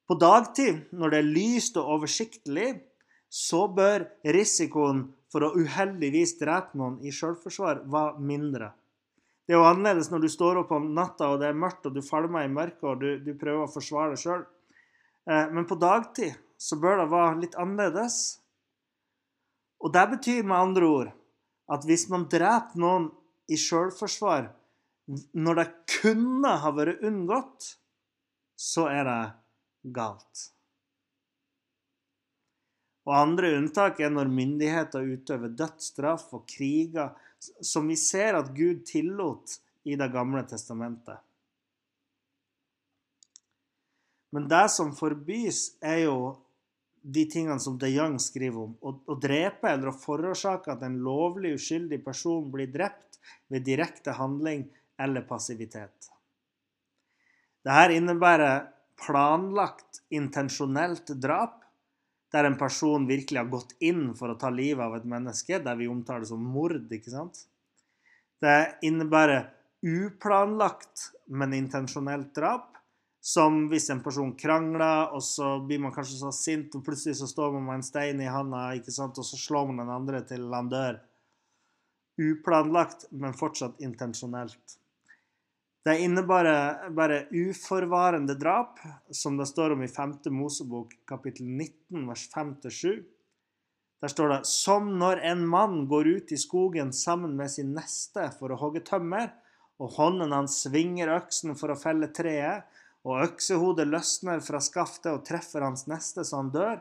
På 0.04 0.16
dagtid, 0.20 0.82
når 0.92 1.12
det 1.12 1.20
er 1.20 1.30
lyst 1.32 1.78
og 1.80 1.90
oversiktlig, 1.96 2.74
så 3.32 3.64
bør 3.72 4.04
risikoen 4.34 5.06
for 5.32 5.46
å 5.46 5.54
uheldigvis 5.58 6.36
drepe 6.38 6.78
noen 6.78 6.98
i 7.02 7.10
selvforsvar 7.14 7.80
være 7.90 8.22
mindre. 8.22 8.68
Det 9.44 9.54
er 9.54 9.58
jo 9.58 9.68
annerledes 9.68 10.10
når 10.12 10.24
du 10.24 10.30
står 10.32 10.60
opp 10.62 10.70
om 10.76 10.92
natta 10.96 11.32
og 11.32 11.40
det 11.42 11.50
er 11.50 11.58
mørkt 11.58 11.88
og 11.88 11.96
du 11.96 12.02
falmer 12.04 12.46
i 12.46 12.52
mørket 12.52 12.86
og 12.88 13.00
du, 13.02 13.08
du 13.20 13.32
prøver 13.36 13.66
å 13.66 13.72
forsvare 13.72 14.14
deg 14.14 14.22
sjøl. 14.22 14.44
Eh, 15.31 15.47
men 15.50 15.66
på 15.66 15.78
dagtid 15.81 16.35
så 16.61 16.78
bør 16.81 17.02
det 17.02 17.11
være 17.12 17.40
litt 17.43 17.59
annerledes. 17.61 18.19
Og 19.85 19.93
det 19.93 20.04
betyr 20.16 20.43
med 20.47 20.57
andre 20.59 20.88
ord 20.88 21.12
at 21.75 21.85
hvis 21.88 22.07
man 22.12 22.26
dreper 22.31 22.81
noen 22.81 23.09
i 23.49 23.57
sjølforsvar 23.61 24.50
når 25.37 25.61
det 25.61 25.66
kunne 25.99 26.54
ha 26.62 26.73
vært 26.73 27.02
unngått, 27.04 27.75
så 28.57 28.87
er 28.88 29.04
det 29.09 29.23
galt. 29.97 30.49
Og 33.04 33.12
andre 33.12 33.50
unntak 33.59 34.00
er 34.00 34.12
når 34.12 34.33
myndigheter 34.33 35.04
utøver 35.04 35.52
dødsstraff 35.52 36.31
og 36.37 36.47
kriger, 36.49 37.12
som 37.61 37.90
vi 37.90 37.99
ser 38.00 38.38
at 38.38 38.54
Gud 38.57 38.87
tillot 38.88 39.59
i 39.85 39.99
Det 40.00 40.09
gamle 40.09 40.40
testamentet. 40.49 41.21
Men 44.34 44.48
det 44.50 44.66
som 44.74 44.90
forbys, 44.96 45.76
er 45.84 46.04
jo 46.08 46.16
de 47.04 47.22
tingene 47.30 47.60
som 47.60 47.76
de 47.78 47.90
Young 47.92 48.16
skriver 48.22 48.64
om. 48.64 48.72
Å, 48.80 48.94
å 49.12 49.16
drepe 49.20 49.70
eller 49.70 49.92
å 49.92 49.98
forårsake 49.98 50.72
at 50.72 50.82
en 50.86 50.96
lovlig 51.04 51.54
uskyldig 51.58 52.00
person 52.04 52.48
blir 52.50 52.70
drept 52.72 53.20
ved 53.52 53.66
direkte 53.66 54.16
handling 54.16 54.64
eller 54.98 55.26
passivitet. 55.28 56.10
Dette 57.64 57.96
innebærer 57.96 58.66
planlagt, 59.04 60.02
intensjonelt 60.14 61.12
drap, 61.20 61.60
der 62.34 62.48
en 62.48 62.58
person 62.58 63.06
virkelig 63.06 63.38
har 63.38 63.50
gått 63.52 63.74
inn 63.84 64.08
for 64.18 64.32
å 64.32 64.38
ta 64.38 64.50
livet 64.50 64.82
av 64.82 64.96
et 64.96 65.06
menneske, 65.08 65.60
der 65.62 65.78
vi 65.78 65.86
omtaler 65.88 66.24
det 66.24 66.32
som 66.32 66.42
mord. 66.42 66.90
ikke 66.90 67.12
sant? 67.12 67.44
Det 68.42 68.80
innebærer 68.82 69.52
uplanlagt, 69.84 71.12
men 71.30 71.54
intensjonelt 71.54 72.34
drap. 72.34 72.74
Som 73.25 73.62
hvis 73.71 73.88
en 73.88 74.02
person 74.04 74.35
krangler, 74.37 75.14
og 75.16 75.23
så 75.25 75.57
blir 75.64 75.81
man 75.81 75.95
kanskje 75.95 76.19
så 76.21 76.33
sint, 76.37 76.75
og 76.76 76.85
plutselig 76.85 77.16
så 77.23 77.28
står 77.31 77.54
man 77.54 77.64
med 77.71 77.78
en 77.78 77.87
stein 77.87 78.21
i 78.21 78.28
handa, 78.28 78.66
ikke 78.76 78.93
sant? 78.93 79.16
og 79.16 79.25
så 79.25 79.40
slår 79.40 79.71
man 79.71 79.81
den 79.81 79.93
andre 79.95 80.21
til 80.28 80.45
han 80.52 80.69
dør. 80.69 80.99
Uplanlagt, 82.21 83.07
men 83.16 83.37
fortsatt 83.37 83.81
intensjonelt. 83.83 84.76
Det 85.85 85.99
innebærer 86.00 86.93
bare 86.97 87.25
uforvarende 87.33 88.37
drap, 88.40 88.78
som 89.12 89.37
det 89.37 89.49
står 89.50 89.75
om 89.75 89.83
i 89.85 89.88
5. 89.88 90.14
Mosebok 90.33 90.95
kapittel 91.09 91.49
19, 91.49 92.07
vers 92.09 92.28
5-7. 92.33 93.02
Der 94.04 94.12
står 94.12 94.33
det 94.33 94.38
som 94.49 94.95
når 95.00 95.21
en 95.33 95.43
mann 95.49 95.83
går 95.88 96.09
ut 96.09 96.33
i 96.33 96.40
skogen 96.40 96.93
sammen 96.93 97.37
med 97.37 97.52
sin 97.52 97.73
neste 97.76 98.31
for 98.38 98.52
å 98.52 98.61
hogge 98.61 98.85
tømmer, 98.85 99.33
og 99.81 99.97
hånden 99.99 100.33
hans 100.33 100.62
svinger 100.64 101.12
øksen 101.19 101.52
for 101.57 101.73
å 101.73 101.76
felle 101.81 102.09
treet, 102.16 102.64
og 103.04 103.23
øksehodet 103.26 103.87
løsner 103.88 104.40
fra 104.44 104.61
skaftet 104.64 105.12
og 105.12 105.25
treffer 105.26 105.64
hans 105.66 105.87
neste 105.90 106.25
så 106.25 106.40
han 106.40 106.52
dør, 106.54 106.80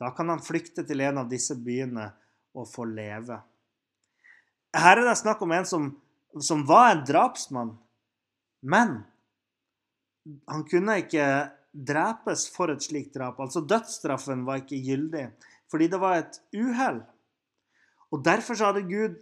da 0.00 0.12
kan 0.16 0.30
han 0.32 0.42
flykte 0.42 0.84
til 0.86 1.02
en 1.04 1.24
av 1.24 1.30
disse 1.30 1.56
byene 1.58 2.06
og 2.56 2.68
få 2.70 2.86
leve. 2.88 3.40
Her 4.70 5.00
er 5.00 5.08
det 5.08 5.18
snakk 5.18 5.42
om 5.42 5.52
en 5.52 5.66
som, 5.66 5.88
som 6.38 6.62
var 6.68 6.94
en 6.94 7.04
drapsmann, 7.06 7.72
men 8.62 9.00
han 10.48 10.62
kunne 10.68 11.00
ikke 11.02 11.26
drepes 11.70 12.46
for 12.54 12.72
et 12.72 12.84
slikt 12.84 13.16
drap. 13.16 13.40
Altså 13.42 13.62
dødsstraffen 13.66 14.44
var 14.46 14.62
ikke 14.62 14.78
gyldig, 14.84 15.26
fordi 15.70 15.90
det 15.90 16.00
var 16.02 16.20
et 16.20 16.38
uhell. 16.54 17.02
Og 18.10 18.22
derfor 18.26 18.58
så 18.58 18.70
hadde 18.70 18.86
Gud 18.90 19.18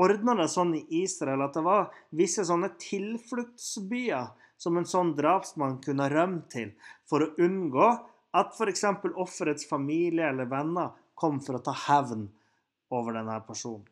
ordna 0.00 0.36
det 0.38 0.48
sånn 0.52 0.72
i 0.78 0.84
Israel 1.02 1.44
at 1.44 1.56
det 1.56 1.64
var 1.64 1.90
visse 2.16 2.44
sånne 2.46 2.70
tilfluktsbyer 2.80 4.30
som 4.60 4.76
en 4.76 4.88
sånn 4.88 5.14
drapsmann 5.16 5.78
kunne 5.84 6.10
rømme 6.12 6.44
til 6.52 6.74
for 7.08 7.24
å 7.24 7.32
unngå 7.40 7.88
at 8.36 8.52
f.eks. 8.54 8.84
offerets 9.16 9.66
familie 9.68 10.28
eller 10.28 10.50
venner 10.50 10.92
kom 11.18 11.40
for 11.44 11.58
å 11.58 11.64
ta 11.64 11.74
hevn 11.86 12.28
over 12.94 13.16
denne 13.16 13.38
personen. 13.46 13.88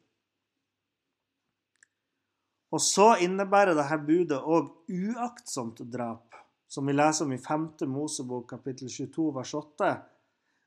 Og 2.68 2.82
så 2.84 3.14
innebærer 3.24 3.76
dette 3.76 3.96
budet 4.04 4.38
òg 4.44 4.68
uaktsomt 4.92 5.80
drap, 5.88 6.36
som 6.68 6.84
vi 6.84 6.92
leser 6.92 7.24
om 7.24 7.32
i 7.32 7.40
5. 7.40 7.68
Mosebok 7.88 8.50
kapittel 8.50 8.90
22 8.92 9.28
vers 9.38 9.54
8. 9.56 9.92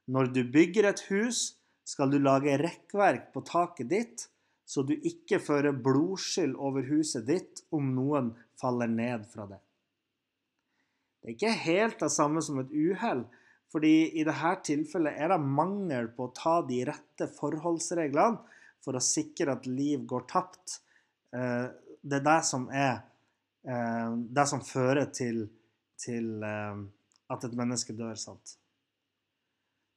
Når 0.10 0.32
du 0.34 0.42
bygger 0.50 0.90
et 0.90 1.04
hus, 1.12 1.44
skal 1.86 2.10
du 2.10 2.18
lage 2.18 2.58
rekkverk 2.58 3.30
på 3.36 3.44
taket 3.46 3.92
ditt, 3.94 4.26
så 4.66 4.82
du 4.88 4.96
ikke 4.96 5.38
fører 5.44 5.78
blodskyld 5.78 6.56
over 6.58 6.88
huset 6.90 7.28
ditt 7.28 7.62
om 7.76 7.94
noen 7.94 8.32
faller 8.58 8.90
ned 8.90 9.28
fra 9.30 9.46
det. 9.50 9.62
Det 11.22 11.30
er 11.30 11.36
ikke 11.36 11.54
helt 11.68 12.00
det 12.02 12.10
samme 12.12 12.42
som 12.42 12.60
et 12.62 12.72
uhell, 12.74 13.26
fordi 13.72 13.94
i 14.20 14.24
dette 14.28 14.54
tilfellet 14.68 15.20
er 15.22 15.32
det 15.32 15.40
mangel 15.42 16.10
på 16.16 16.28
å 16.28 16.34
ta 16.36 16.56
de 16.68 16.82
rette 16.90 17.28
forholdsreglene 17.38 18.42
for 18.82 18.98
å 18.98 19.04
sikre 19.06 19.54
at 19.54 19.68
liv 19.70 20.02
går 20.10 20.26
tapt. 20.32 20.80
Eh, 21.36 21.68
det 22.02 22.18
er 22.18 22.26
det 22.26 22.40
som 22.48 22.66
er 22.74 23.04
eh, 23.70 24.10
det 24.18 24.48
som 24.50 24.64
fører 24.66 25.12
til, 25.14 25.46
til 26.02 26.42
eh, 26.44 26.82
at 27.32 27.46
et 27.46 27.58
menneske 27.58 27.94
dør. 27.96 28.18
sant? 28.18 28.58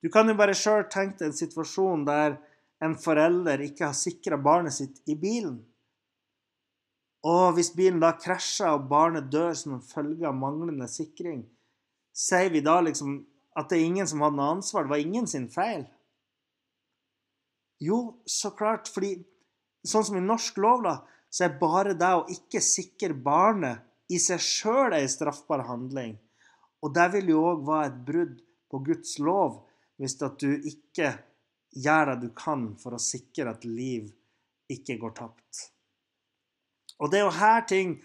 Du 0.05 0.11
kan 0.13 0.29
jo 0.29 0.37
bare 0.37 0.53
sjøl 0.53 0.85
tenke 0.93 1.23
deg 1.23 1.31
en 1.31 1.39
situasjon 1.39 2.05
der 2.05 2.37
en 2.85 2.99
forelder 3.01 3.63
ikke 3.65 3.89
har 3.89 3.97
sikra 3.97 4.37
barnet 4.37 4.77
sitt 4.77 5.01
i 5.09 5.17
bilen. 5.17 5.63
Og 7.25 7.55
hvis 7.57 7.73
bilen 7.73 8.03
da 8.03 8.13
krasjer 8.21 8.75
og 8.77 8.89
barnet 8.91 9.31
dør 9.33 9.55
som 9.57 9.79
en 9.79 9.85
følge 9.85 10.29
av 10.29 10.37
manglende 10.37 10.89
sikring, 10.93 11.45
sier 12.13 12.51
vi 12.53 12.61
da 12.65 12.81
liksom 12.85 13.17
at 13.57 13.71
det 13.71 13.79
er 13.79 13.87
ingen 13.89 14.09
som 14.11 14.23
hadde 14.25 14.37
noe 14.37 14.51
ansvar? 14.59 14.85
Det 14.85 14.93
var 14.93 15.05
ingen 15.05 15.29
sin 15.31 15.49
feil? 15.49 15.87
Jo, 17.81 18.21
så 18.29 18.53
klart, 18.57 18.91
fordi 18.93 19.17
sånn 19.87 20.05
som 20.07 20.19
i 20.19 20.25
norsk 20.25 20.61
lov, 20.63 20.85
da, 20.85 20.95
så 21.33 21.47
er 21.47 21.59
bare 21.59 21.97
det 21.99 22.13
å 22.15 22.27
ikke 22.31 22.63
sikre 22.63 23.17
barnet 23.17 23.83
i 24.13 24.21
seg 24.21 24.43
sjøl 24.45 24.95
ei 24.95 25.07
straffbar 25.11 25.65
handling. 25.69 26.15
Og 26.85 26.93
det 26.95 27.09
vil 27.17 27.33
jo 27.33 27.45
òg 27.49 27.65
være 27.67 27.89
et 27.89 28.01
brudd 28.07 28.35
på 28.71 28.83
Guds 28.85 29.17
lov 29.23 29.63
hvis 30.01 30.19
at 30.27 30.37
du 30.43 30.51
ikke 30.69 31.15
gjør 31.75 32.13
det 32.13 32.17
du 32.27 32.29
kan 32.37 32.73
for 32.79 32.97
å 32.97 33.03
sikre 33.03 33.55
at 33.55 33.65
liv 33.67 34.11
ikke 34.71 34.99
går 35.01 35.15
tapt. 35.17 35.74
Og 37.03 37.11
det 37.11 37.21
er 37.21 37.27
jo 37.27 37.35
her 37.39 37.65
ting 37.69 37.97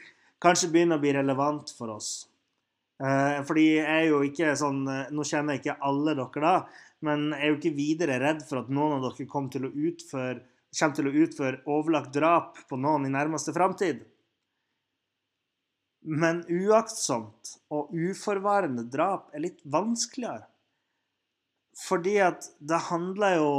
kanskje 0.43 0.71
begynner 0.73 0.99
å 0.99 1.03
bli 1.03 1.13
relevant 1.15 1.71
for 1.77 1.93
oss. 1.93 2.29
Eh, 2.99 3.39
fordi 3.47 3.65
jeg 3.77 3.87
er 3.87 4.07
jo 4.09 4.21
ikke 4.27 4.51
sånn 4.59 4.81
eh, 4.91 5.11
Nå 5.15 5.23
kjenner 5.23 5.55
jeg 5.55 5.61
ikke 5.61 5.77
alle 5.87 6.17
dere, 6.19 6.41
da, 6.43 6.55
men 7.07 7.29
jeg 7.31 7.45
er 7.45 7.53
jo 7.53 7.57
ikke 7.61 7.77
videre 7.77 8.17
redd 8.19 8.41
for 8.47 8.59
at 8.59 8.71
noen 8.75 8.97
av 8.97 9.05
dere 9.05 9.27
kommer 9.29 9.53
til 9.53 9.69
å 9.69 9.71
utføre, 9.71 10.41
til 10.75 11.07
å 11.07 11.13
utføre 11.23 11.61
overlagt 11.71 12.11
drap 12.15 12.59
på 12.67 12.79
noen 12.79 13.07
i 13.07 13.13
nærmeste 13.13 13.55
framtid. 13.55 14.03
Men 16.09 16.43
uaktsomt 16.47 17.55
og 17.75 17.91
uforvarende 17.95 18.85
drap 18.91 19.31
er 19.35 19.43
litt 19.47 19.63
vanskeligere. 19.63 20.47
Fordi 21.79 22.17
at 22.23 22.49
det 22.59 22.79
handler 22.89 23.35
jo 23.39 23.51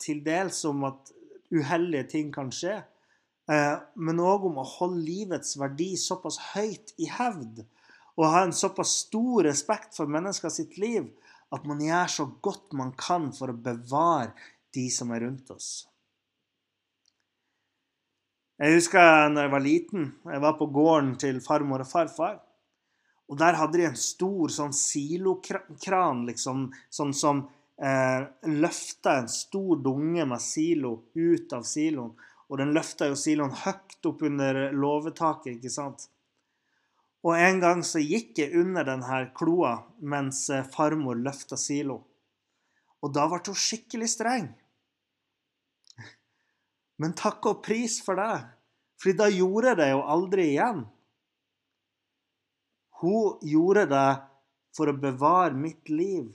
til 0.00 0.22
dels 0.24 0.62
om 0.68 0.84
at 0.88 1.12
uheldige 1.52 2.08
ting 2.16 2.32
kan 2.32 2.48
skje. 2.52 2.78
Eh, 3.46 3.74
men 3.94 4.22
òg 4.22 4.48
om 4.48 4.58
å 4.58 4.66
holde 4.66 5.04
livets 5.06 5.54
verdi 5.60 5.92
såpass 6.00 6.38
høyt 6.52 6.94
i 6.98 7.10
hevd. 7.10 7.62
Og 8.16 8.30
ha 8.32 8.42
en 8.46 8.54
såpass 8.56 9.02
stor 9.04 9.44
respekt 9.46 9.94
for 9.98 10.10
mennesker 10.10 10.52
sitt 10.52 10.78
liv 10.80 11.10
at 11.54 11.66
man 11.68 11.82
gjør 11.82 12.08
så 12.10 12.26
godt 12.42 12.74
man 12.74 12.94
kan 12.98 13.28
for 13.36 13.52
å 13.52 13.60
bevare 13.68 14.32
de 14.74 14.88
som 14.90 15.12
er 15.14 15.22
rundt 15.26 15.52
oss. 15.54 15.86
Jeg 18.56 18.72
husker 18.72 19.28
da 19.36 19.44
jeg 19.44 19.52
var 19.52 19.62
liten. 19.62 20.08
Jeg 20.24 20.42
var 20.42 20.56
på 20.56 20.68
gården 20.72 21.14
til 21.20 21.42
farmor 21.44 21.84
og 21.84 21.90
farfar. 21.90 22.38
Og 23.28 23.38
der 23.38 23.58
hadde 23.58 23.80
de 23.80 23.88
en 23.88 23.98
stor 23.98 24.52
sånn 24.54 24.72
silokran, 24.74 26.22
liksom, 26.28 26.68
sånn 26.94 27.12
som 27.16 27.42
eh, 27.76 28.22
løfta 28.48 29.18
en 29.20 29.28
stor 29.30 29.82
dunge 29.82 30.24
med 30.30 30.42
silo 30.42 30.92
ut 31.18 31.52
av 31.56 31.66
siloen. 31.68 32.14
Og 32.46 32.60
den 32.60 32.74
løfta 32.76 33.08
jo 33.10 33.16
siloen 33.18 33.54
høyt 33.64 34.06
opp 34.06 34.22
under 34.28 34.68
låvetaket, 34.74 35.56
ikke 35.56 35.72
sant. 35.72 36.06
Og 37.26 37.34
en 37.34 37.58
gang 37.62 37.80
så 37.82 37.98
gikk 37.98 38.38
jeg 38.38 38.54
under 38.60 38.86
denne 38.86 39.24
kloa 39.34 39.80
mens 39.98 40.44
eh, 40.54 40.66
farmor 40.76 41.18
løfta 41.18 41.58
silo. 41.58 41.98
Og 43.02 43.10
da 43.14 43.26
ble 43.30 43.40
hun 43.48 43.58
skikkelig 43.58 44.10
streng. 44.12 44.46
Men 47.02 47.16
takk 47.18 47.48
og 47.50 47.64
pris 47.66 47.98
for 48.04 48.20
det, 48.20 48.44
for 49.02 49.18
da 49.18 49.26
gjorde 49.32 49.72
jeg 49.72 49.80
det 49.82 49.90
jo 49.90 50.04
aldri 50.14 50.46
igjen. 50.52 50.84
Hun 53.02 53.42
gjorde 53.44 53.88
det 53.90 54.08
for 54.76 54.88
å 54.88 54.96
bevare 55.00 55.56
mitt 55.58 55.90
liv. 55.90 56.30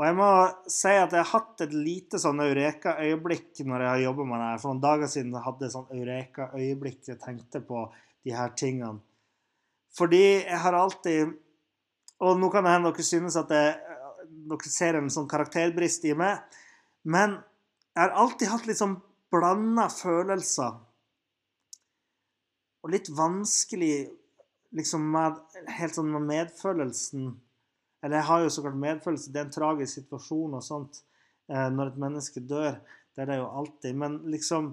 Og 0.00 0.06
jeg 0.06 0.16
må 0.16 0.26
si 0.72 0.92
at 0.96 1.12
jeg 1.12 1.20
har 1.20 1.28
hatt 1.28 1.60
et 1.60 1.72
lite 1.76 2.16
sånn 2.22 2.38
eureka-øyeblikk 2.40 3.58
når 3.68 3.82
jeg 3.84 3.90
har 3.90 4.02
jobba 4.06 4.24
med 4.30 4.38
det 4.40 4.46
her. 4.46 4.60
For 4.62 4.72
noen 4.72 4.78
dager 4.80 5.10
siden 5.12 5.34
jeg 5.36 5.44
hadde 5.44 5.66
jeg 5.66 5.74
sånn 5.74 5.90
eureka-øyeblikk 5.98 7.10
jeg 7.10 7.20
tenkte 7.20 7.60
på 7.68 7.82
de 8.24 8.32
her 8.32 8.54
tingene. 8.56 9.02
Fordi 9.92 10.22
jeg 10.38 10.60
har 10.64 10.76
alltid 10.78 11.36
Og 12.20 12.36
nå 12.36 12.50
kan 12.52 12.64
det 12.64 12.72
hende 12.74 12.90
dere 12.92 13.04
synes 13.04 13.36
at 13.40 13.52
jeg, 13.52 13.76
dere 14.48 14.72
ser 14.72 14.96
en 14.98 15.12
sånn 15.12 15.28
karakterbrist 15.28 16.04
i 16.04 16.12
meg. 16.16 16.40
Men 17.04 17.38
jeg 17.92 18.02
har 18.02 18.16
alltid 18.24 18.52
hatt 18.52 18.66
litt 18.68 18.80
sånn 18.80 18.98
blanda 19.32 19.86
følelser. 19.92 20.80
Og 22.84 22.92
litt 22.92 23.12
vanskelig 23.12 23.94
liksom 24.76 25.04
med 25.12 25.40
Helt 25.76 25.96
sånn 25.96 26.12
med 26.12 26.28
medfølelsen 26.28 27.32
Eller 28.02 28.20
jeg 28.20 28.28
har 28.30 28.44
jo 28.44 28.52
så 28.52 28.64
klart 28.64 28.80
medfølelse. 28.80 29.32
Det 29.32 29.40
er 29.40 29.48
en 29.48 29.56
tragisk 29.56 30.00
situasjon 30.00 30.56
og 30.56 30.64
sånt 30.64 31.02
eh, 31.52 31.68
når 31.72 31.92
et 31.92 32.00
menneske 32.00 32.40
dør. 32.40 32.78
Det 33.14 33.24
er 33.24 33.32
det 33.32 33.40
jo 33.42 33.50
alltid. 33.60 33.98
Men 34.00 34.22
liksom 34.32 34.72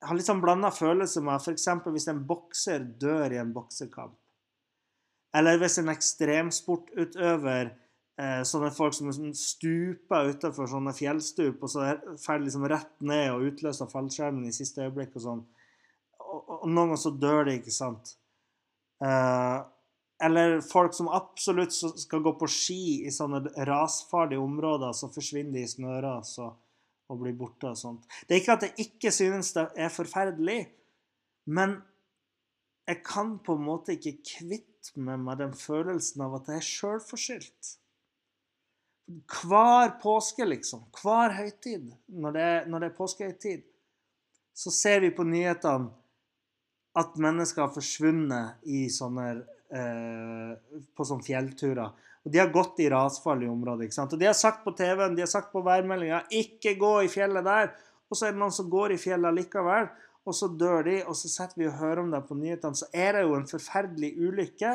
jeg 0.00 0.08
har 0.08 0.16
litt 0.16 0.28
sånn 0.30 0.40
blanda 0.40 0.70
følelser 0.72 1.24
med 1.24 1.42
f.eks. 1.42 1.66
hvis 1.92 2.08
en 2.08 2.22
bokser 2.24 2.86
dør 3.02 3.34
i 3.34 3.40
en 3.42 3.52
boksekamp. 3.52 4.14
Eller 5.36 5.58
hvis 5.60 5.76
en 5.78 5.92
ekstremsportutøver, 5.92 7.74
eh, 8.18 8.40
sånne 8.48 8.70
folk 8.74 8.96
som 8.96 9.10
liksom 9.10 9.34
stuper 9.36 10.32
utenfor 10.32 10.70
sånne 10.72 10.94
fjellstup, 10.96 11.60
og 11.60 11.70
så 11.70 11.90
faller 12.22 12.46
liksom 12.46 12.64
rett 12.72 12.94
ned 13.04 13.26
og 13.34 13.44
utløser 13.50 13.90
fallskjermen 13.92 14.48
i 14.48 14.54
siste 14.56 14.86
øyeblikk 14.86 15.20
og 15.20 15.26
sånn. 15.26 15.44
Og, 16.24 16.40
og, 16.40 16.64
noen 16.64 16.80
ganger 16.80 17.02
så 17.04 17.14
dør 17.20 17.44
de, 17.50 17.58
ikke 17.60 17.76
sant. 17.76 18.14
Eh, 19.04 19.58
eller 20.22 20.60
folk 20.64 20.94
som 20.94 21.08
absolutt 21.08 21.72
skal 21.72 22.22
gå 22.24 22.32
på 22.40 22.48
ski 22.50 22.82
i 23.08 23.12
sånne 23.14 23.40
rasfarlige 23.68 24.42
områder, 24.42 24.92
så 24.96 25.08
forsvinner 25.12 25.56
de 25.56 25.64
i 25.64 25.70
snøras 25.70 26.34
og 26.40 27.20
blir 27.20 27.36
borte 27.38 27.72
og 27.72 27.78
sånt. 27.78 28.04
Det 28.26 28.36
er 28.36 28.42
ikke 28.42 28.56
at 28.58 28.66
jeg 28.68 28.86
ikke 28.86 29.12
synes 29.14 29.54
det 29.56 29.66
er 29.80 29.92
forferdelig, 29.92 30.60
men 31.50 31.80
jeg 32.90 33.02
kan 33.06 33.36
på 33.44 33.56
en 33.56 33.66
måte 33.66 33.94
ikke 33.96 34.18
kvitte 34.26 35.00
meg 35.00 35.20
med 35.22 35.40
den 35.42 35.52
følelsen 35.56 36.24
av 36.26 36.40
at 36.40 36.50
jeg 36.50 36.60
er 36.60 36.68
sjølforskyldt. 36.68 37.76
Hver 39.30 39.96
påske, 40.02 40.46
liksom, 40.46 40.84
hver 41.00 41.34
høytid, 41.34 41.90
når 42.14 42.34
det, 42.36 42.44
er, 42.46 42.68
når 42.70 42.82
det 42.82 42.90
er 42.90 42.98
påskehøytid, 42.98 43.64
så 44.54 44.70
ser 44.74 45.02
vi 45.02 45.10
på 45.14 45.26
nyhetene 45.26 45.90
at 46.98 47.18
mennesker 47.22 47.64
har 47.64 47.74
forsvunnet 47.74 48.66
i 48.66 48.84
sånne, 48.90 49.44
eh, 49.72 50.80
på 50.96 51.06
sånne 51.06 51.26
fjellturer. 51.26 52.08
Og 52.24 52.32
De 52.32 52.40
har 52.40 52.52
gått 52.52 52.80
i 52.84 52.88
rasfarlige 52.92 53.52
områder. 53.52 53.84
ikke 53.84 53.96
sant? 53.96 54.12
Og 54.12 54.20
De 54.20 54.28
har 54.28 54.36
sagt 54.36 54.64
på 54.64 54.74
TV-en, 54.76 55.14
de 55.16 55.24
har 55.24 55.30
sagt 55.30 55.52
på 55.52 55.62
værmeldinga 55.64 56.26
'ikke 56.30 56.76
gå 56.78 56.94
i 57.04 57.08
fjellet 57.08 57.44
der'. 57.44 57.72
Og 58.10 58.16
så 58.16 58.26
er 58.26 58.32
det 58.32 58.40
noen 58.40 58.52
som 58.52 58.70
går 58.70 58.92
i 58.92 58.98
fjellet 58.98 59.34
likevel, 59.34 59.88
og 60.26 60.34
så 60.34 60.48
dør 60.48 60.82
de, 60.82 60.96
og 61.06 61.14
så 61.16 61.28
setter 61.28 61.58
vi 61.58 61.66
og 61.68 61.78
hører 61.78 62.02
om 62.02 62.10
det 62.10 62.26
på 62.26 62.34
nyhetene. 62.34 62.76
Så 62.76 62.86
er 62.92 63.12
det 63.12 63.22
jo 63.22 63.34
en 63.34 63.46
forferdelig 63.46 64.10
ulykke. 64.18 64.72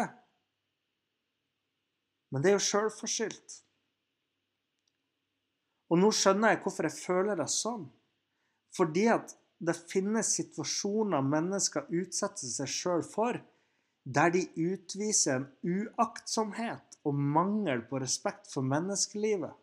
Men 2.31 2.41
det 2.41 2.49
er 2.49 2.58
jo 2.58 2.65
sjølforskyldt. 2.65 3.62
Og 5.91 5.99
nå 6.01 6.10
skjønner 6.15 6.55
jeg 6.55 6.62
hvorfor 6.63 6.88
jeg 6.88 6.97
føler 6.97 7.36
det 7.36 7.49
sånn. 7.51 7.86
Fordi 8.75 9.05
at 9.13 9.36
det 9.65 9.75
finnes 9.91 10.34
situasjoner 10.36 11.23
mennesker 11.23 11.86
utsetter 11.93 12.49
seg 12.49 12.71
sjøl 12.71 13.05
for, 13.05 13.38
der 14.06 14.30
de 14.30 14.46
utviser 14.56 15.41
en 15.41 15.48
uaktsomhet 15.65 17.00
og 17.06 17.15
mangel 17.15 17.82
på 17.89 18.00
respekt 18.02 18.52
for 18.54 18.65
menneskelivet. 18.65 19.54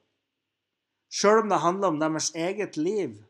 Sjøl 1.13 1.45
om 1.45 1.53
det 1.53 1.61
handler 1.63 1.93
om 1.93 2.01
deres 2.01 2.33
eget 2.35 2.77
liv, 2.77 3.21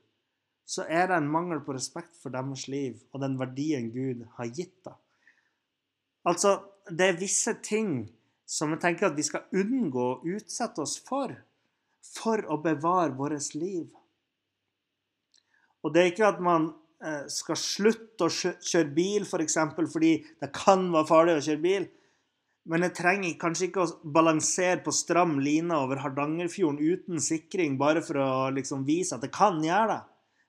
så 0.65 0.87
er 0.89 1.11
det 1.11 1.19
en 1.19 1.29
mangel 1.29 1.61
på 1.65 1.75
respekt 1.77 2.17
for 2.23 2.33
deres 2.33 2.67
liv 2.71 3.01
og 3.13 3.21
den 3.25 3.37
verdien 3.41 3.91
Gud 3.93 4.25
har 4.39 4.49
gitt 4.49 4.77
dem. 4.87 4.97
Altså, 6.25 6.61
det 6.89 7.09
er 7.09 7.19
visse 7.19 7.55
ting 7.63 8.07
som 8.47 8.73
jeg 8.73 8.83
tenker 8.85 9.09
at 9.09 9.17
vi 9.19 9.25
skal 9.27 9.49
unngå 9.59 10.05
å 10.07 10.21
utsette 10.37 10.83
oss 10.85 10.97
for, 11.03 11.35
for 12.03 12.45
å 12.47 12.61
bevare 12.63 13.13
vårt 13.19 13.55
liv. 13.59 13.91
Og 15.83 15.93
det 15.93 16.03
er 16.03 16.13
ikke 16.13 16.31
at 16.31 16.41
man 16.43 16.71
skal 17.33 17.59
slutte 17.59 18.29
å 18.29 18.31
kjøre 18.31 18.93
bil, 18.95 19.25
f.eks. 19.25 19.33
For 19.33 19.43
eksempel, 19.45 19.89
fordi 19.91 20.13
det 20.43 20.53
kan 20.55 20.85
være 20.93 21.09
farlig 21.09 21.35
å 21.39 21.45
kjøre 21.49 21.63
bil. 21.65 21.89
Men 22.71 22.87
jeg 22.87 22.95
trenger 22.95 23.39
kanskje 23.43 23.69
ikke 23.69 23.83
å 23.83 24.11
balansere 24.15 24.79
på 24.85 24.95
stram 24.95 25.41
line 25.43 25.75
over 25.75 25.99
Hardangerfjorden 26.05 26.79
uten 26.79 27.23
sikring, 27.23 27.75
bare 27.79 28.05
for 28.07 28.21
å 28.23 28.33
liksom 28.55 28.85
vise 28.87 29.17
at 29.17 29.25
jeg 29.27 29.35
kan 29.35 29.59
gjøre 29.65 29.97
det. 29.97 30.03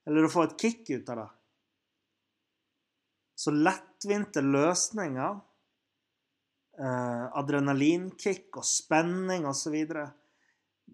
Eller 0.09 0.27
å 0.27 0.31
få 0.31 0.45
et 0.45 0.57
kick 0.61 0.91
ut 0.91 1.09
av 1.09 1.23
det. 1.23 1.29
Så 3.43 3.53
lettvinte 3.55 4.43
løsninger, 4.45 5.39
eh, 6.77 7.25
adrenalinkick 7.39 8.57
og 8.57 8.65
spenning 8.67 9.47
osv. 9.49 9.79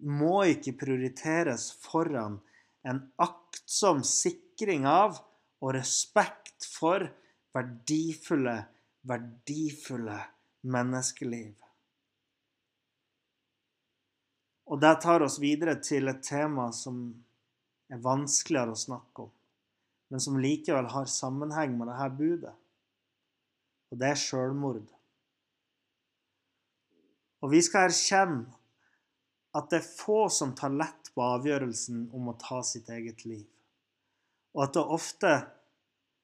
må 0.00 0.44
ikke 0.48 0.78
prioriteres 0.80 1.72
foran 1.82 2.40
en 2.88 3.12
aktsom 3.18 4.00
sikring 4.06 4.86
av 4.86 5.18
og 5.60 5.74
respekt 5.76 6.66
for 6.68 7.04
verdifulle, 7.54 8.56
verdifulle 9.08 10.18
menneskeliv. 10.62 11.54
Og 14.70 14.78
det 14.80 14.94
tar 15.02 15.24
oss 15.26 15.40
videre 15.42 15.74
til 15.82 16.08
et 16.08 16.22
tema 16.22 16.68
som 16.72 17.02
er 17.90 18.02
vanskeligere 18.04 18.76
å 18.76 18.78
snakke 18.78 19.26
om, 19.26 19.32
men 20.10 20.22
som 20.22 20.38
likevel 20.38 20.86
har 20.92 21.10
sammenheng 21.10 21.74
med 21.78 21.90
dette 21.90 22.08
budet. 22.18 22.54
Og 23.90 23.98
det 23.98 24.12
er 24.12 24.20
sjølmord. 24.20 24.86
Og 27.40 27.50
vi 27.50 27.62
skal 27.66 27.88
erkjenne 27.88 28.46
at 29.56 29.70
det 29.72 29.80
er 29.80 29.88
få 29.88 30.28
som 30.30 30.52
tar 30.54 30.70
lett 30.70 31.10
på 31.14 31.24
avgjørelsen 31.24 32.04
om 32.14 32.30
å 32.30 32.36
ta 32.38 32.60
sitt 32.62 32.90
eget 32.94 33.24
liv. 33.26 33.48
Og 34.56 34.64
at 34.66 34.74
det 34.74 34.84
ofte 34.96 35.32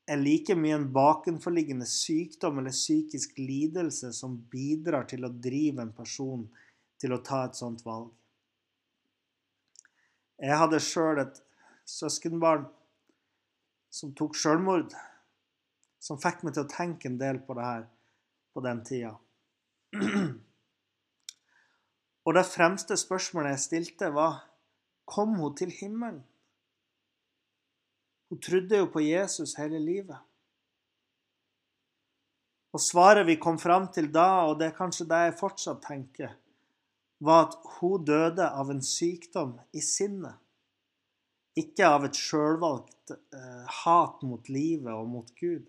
er 0.06 0.20
like 0.22 0.54
mye 0.58 0.76
en 0.78 0.88
bakenforliggende 0.94 1.86
sykdom 1.90 2.60
eller 2.60 2.74
psykisk 2.74 3.38
lidelse 3.38 4.12
som 4.14 4.38
bidrar 4.50 5.08
til 5.10 5.26
å 5.26 5.32
drive 5.32 5.82
en 5.82 5.94
person 5.94 6.46
til 7.00 7.14
å 7.14 7.22
ta 7.26 7.44
et 7.46 7.58
sånt 7.58 7.82
valg. 7.86 8.10
Jeg 10.42 10.58
hadde 10.60 10.82
sjøl 10.82 11.22
et 11.22 11.38
søskenbarn 11.88 12.66
som 13.90 14.12
tok 14.16 14.36
sjølmord, 14.36 14.92
som 16.02 16.20
fikk 16.20 16.42
meg 16.44 16.54
til 16.54 16.66
å 16.66 16.70
tenke 16.70 17.08
en 17.08 17.18
del 17.20 17.40
på 17.46 17.56
det 17.56 17.64
her 17.66 17.86
på 18.52 18.62
den 18.64 18.82
tida. 18.84 19.14
Og 22.26 22.34
det 22.34 22.46
fremste 22.50 22.96
spørsmålet 22.98 23.54
jeg 23.54 23.64
stilte, 23.64 24.10
var 24.12 24.42
Kom 25.06 25.36
hun 25.38 25.54
til 25.54 25.70
himmelen? 25.70 26.24
Hun 28.30 28.40
trodde 28.42 28.80
jo 28.80 28.88
på 28.90 29.02
Jesus 29.04 29.54
hele 29.58 29.78
livet. 29.78 30.18
Og 32.74 32.82
svaret 32.82 33.24
vi 33.28 33.38
kom 33.40 33.58
fram 33.58 33.86
til 33.92 34.10
da, 34.12 34.48
og 34.50 34.58
det 34.60 34.70
er 34.70 34.76
kanskje 34.76 35.06
det 35.08 35.20
jeg 35.28 35.38
fortsatt 35.38 35.84
tenker, 35.86 36.34
var 37.24 37.46
at 37.46 37.54
hun 37.78 38.04
døde 38.04 38.48
av 38.50 38.72
en 38.72 38.82
sykdom 38.84 39.54
i 39.72 39.80
sinnet. 39.80 40.36
Ikke 41.56 41.88
av 41.88 42.04
et 42.04 42.18
sjølvalgt 42.20 43.14
eh, 43.14 43.78
hat 43.80 44.20
mot 44.28 44.50
livet 44.52 44.92
og 44.92 45.08
mot 45.08 45.30
Gud. 45.40 45.64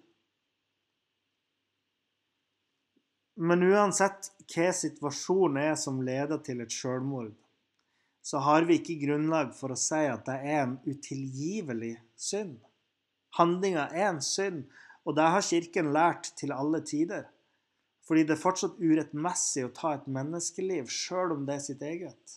Men 3.38 3.64
uansett 3.64 4.32
hva 4.50 4.72
situasjonen 4.76 5.62
er 5.62 5.76
som 5.80 6.02
leder 6.04 6.42
til 6.44 6.66
et 6.66 6.74
sjølmord, 6.74 7.32
så 8.28 8.42
har 8.44 8.66
vi 8.68 8.76
ikke 8.76 8.98
grunnlag 9.06 9.54
for 9.56 9.72
å 9.72 9.80
si 9.80 10.02
at 10.04 10.26
det 10.28 10.36
er 10.44 10.66
en 10.66 10.74
utilgivelig 10.84 11.94
synd. 12.20 12.58
Handlinga 13.38 13.86
er 13.96 14.10
en 14.10 14.20
synd, 14.24 14.66
og 15.08 15.16
det 15.16 15.28
har 15.32 15.46
Kirken 15.48 15.94
lært 15.96 16.34
til 16.36 16.52
alle 16.52 16.82
tider. 16.84 17.30
Fordi 18.08 18.26
det 18.28 18.36
er 18.36 18.42
fortsatt 18.42 18.82
urettmessig 18.84 19.64
å 19.68 19.72
ta 19.76 19.94
et 19.96 20.10
menneskeliv, 20.12 20.92
sjøl 20.92 21.38
om 21.38 21.48
det 21.48 21.56
er 21.56 21.64
sitt 21.70 21.88
eget. 21.88 22.36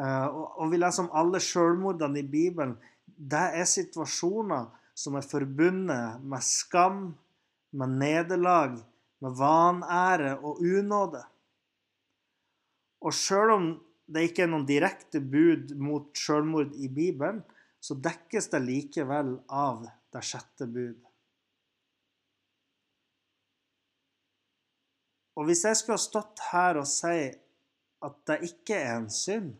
Eh, 0.00 0.26
og 0.32 0.72
vi 0.72 0.80
leser 0.80 1.04
om 1.04 1.12
alle 1.12 1.40
sjølmordene 1.42 2.22
i 2.22 2.32
Bibelen. 2.38 2.78
Det 3.04 3.44
er 3.60 3.68
situasjoner 3.68 4.72
som 4.96 5.20
er 5.20 5.28
forbundet 5.28 6.24
med 6.24 6.48
skam, 6.48 7.04
med 7.76 8.00
nederlag, 8.00 8.80
med 9.20 9.36
vanære 9.36 10.38
og 10.40 10.64
unåde. 10.64 11.20
Og 13.04 13.12
sjøl 13.16 13.58
om 13.60 13.72
det 14.12 14.26
ikke 14.28 14.44
er 14.44 14.52
noen 14.52 14.66
direkte 14.68 15.22
bud 15.24 15.72
mot 15.80 16.10
selvmord 16.18 16.74
i 16.76 16.90
Bibelen, 16.92 17.40
så 17.82 17.96
dekkes 17.98 18.50
det 18.52 18.60
likevel 18.62 19.34
av 19.48 19.86
det 20.12 20.22
sjette 20.26 20.68
bud. 20.70 21.00
Og 25.40 25.48
hvis 25.48 25.64
jeg 25.64 25.78
skulle 25.78 25.96
ha 25.96 26.02
stått 26.02 26.42
her 26.50 26.78
og 26.82 26.88
si 26.88 27.32
at 28.02 28.16
det 28.28 28.38
ikke 28.50 28.76
er 28.76 28.96
en 28.98 29.10
synd, 29.12 29.54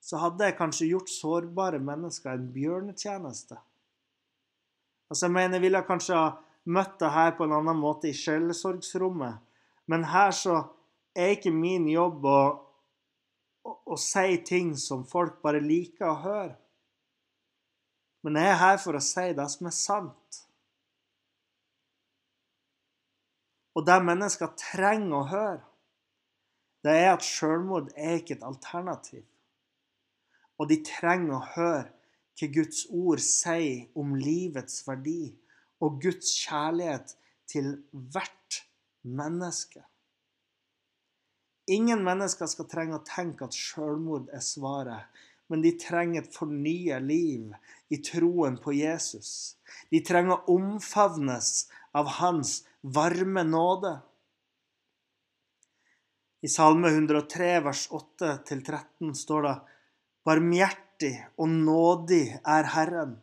så 0.00 0.18
hadde 0.22 0.48
jeg 0.48 0.56
kanskje 0.58 0.88
gjort 0.90 1.12
sårbare 1.12 1.78
mennesker 1.84 2.32
en 2.32 2.48
bjørnetjeneste. 2.50 3.58
Altså, 5.10 5.26
jeg 5.26 5.34
mener, 5.34 5.58
jeg 5.58 5.66
ville 5.66 5.82
kanskje 5.86 6.16
ha 6.16 6.30
møtt 6.70 6.96
det 7.02 7.12
her 7.14 7.34
på 7.36 7.46
en 7.46 7.54
annen 7.60 7.78
måte 7.78 8.10
i 8.10 8.16
sjelesorgsrommet, 8.16 9.38
men 9.90 10.06
her 10.10 10.34
så 10.34 10.56
er 11.16 11.34
ikke 11.36 11.52
min 11.54 11.88
jobb 11.90 12.26
å 12.26 12.40
å, 13.64 13.96
si 14.00 14.38
ting 14.46 14.74
som 14.78 15.04
folk 15.08 15.40
bare 15.44 15.60
liker 15.62 16.08
å 16.08 16.20
høre. 16.24 16.54
Men 18.24 18.36
jeg 18.36 18.52
er 18.52 18.60
her 18.60 18.78
for 18.80 18.96
å 18.96 19.02
si 19.04 19.26
det 19.36 19.46
som 19.52 19.68
er 19.68 19.76
sant. 19.76 20.40
Og 23.76 23.86
det 23.86 23.98
mennesker 24.04 24.50
trenger 24.58 25.16
å 25.16 25.28
høre, 25.30 25.62
det 26.84 26.96
er 26.96 27.10
at 27.12 27.24
selvmord 27.24 27.90
er 27.96 28.18
ikke 28.20 28.38
et 28.38 28.46
alternativ. 28.46 29.24
Og 30.60 30.68
de 30.68 30.80
trenger 30.84 31.36
å 31.36 31.46
høre 31.54 31.88
hva 32.40 32.48
Guds 32.54 32.86
ord 32.88 33.20
sier 33.24 33.88
om 34.00 34.14
livets 34.16 34.82
verdi 34.86 35.32
og 35.84 36.00
Guds 36.02 36.32
kjærlighet 36.40 37.14
til 37.48 37.72
hvert 37.92 38.60
menneske. 39.02 39.84
Ingen 41.70 42.02
mennesker 42.02 42.48
skal 42.50 42.66
trenge 42.70 42.98
å 42.98 43.06
tenke 43.06 43.46
at 43.46 43.54
selvmord 43.54 44.30
er 44.34 44.42
svaret, 44.42 45.06
men 45.50 45.62
de 45.62 45.70
trenger 45.78 46.24
et 46.24 46.34
fornyet 46.34 47.02
liv 47.02 47.52
i 47.94 47.98
troen 48.06 48.56
på 48.62 48.74
Jesus. 48.74 49.56
De 49.90 50.00
trenger 50.06 50.36
å 50.36 50.56
omfavnes 50.56 51.68
av 51.94 52.10
Hans 52.18 52.60
varme 52.82 53.44
nåde. 53.46 53.96
I 56.42 56.48
Salme 56.48 56.90
103, 56.90 57.50
vers 57.66 57.86
8-13 57.92 59.14
står 59.18 59.46
det 59.46 59.56
Barmhjertig 60.26 61.14
og 61.40 61.52
nådig 61.52 62.24
er 62.38 62.70
Herren, 62.74 63.14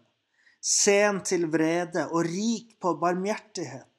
sen 0.61 1.19
til 1.25 1.47
vrede 1.51 2.07
og 2.11 2.27
rik 2.27 2.75
på 2.81 2.95
barmhjertighet. 3.01 3.96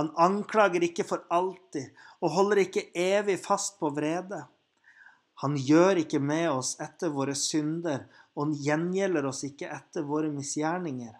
Han 0.00 0.14
anklager 0.16 0.82
ikke 0.86 1.04
for 1.04 1.26
alltid 1.28 1.92
og 2.24 2.32
holder 2.32 2.64
ikke 2.64 2.88
evig 2.96 3.36
fast 3.42 3.76
på 3.80 3.92
vrede. 3.92 4.40
Han 5.44 5.56
gjør 5.56 6.02
ikke 6.02 6.20
med 6.20 6.48
oss 6.52 6.74
etter 6.80 7.12
våre 7.12 7.36
synder 7.36 8.06
og 8.34 8.46
han 8.46 8.54
gjengjelder 8.64 9.26
oss 9.28 9.42
ikke 9.44 9.68
etter 9.68 10.06
våre 10.06 10.30
misgjerninger. 10.32 11.12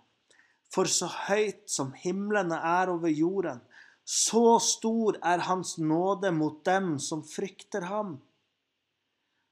For 0.70 0.88
så 0.88 1.08
høyt 1.26 1.66
som 1.70 1.92
himlene 1.98 2.56
er 2.56 2.92
over 2.92 3.10
jorden, 3.10 3.60
så 4.04 4.58
stor 4.62 5.18
er 5.26 5.44
Hans 5.46 5.76
nåde 5.78 6.30
mot 6.34 6.62
dem 6.66 6.94
som 7.02 7.22
frykter 7.26 7.84
ham. 7.90 8.16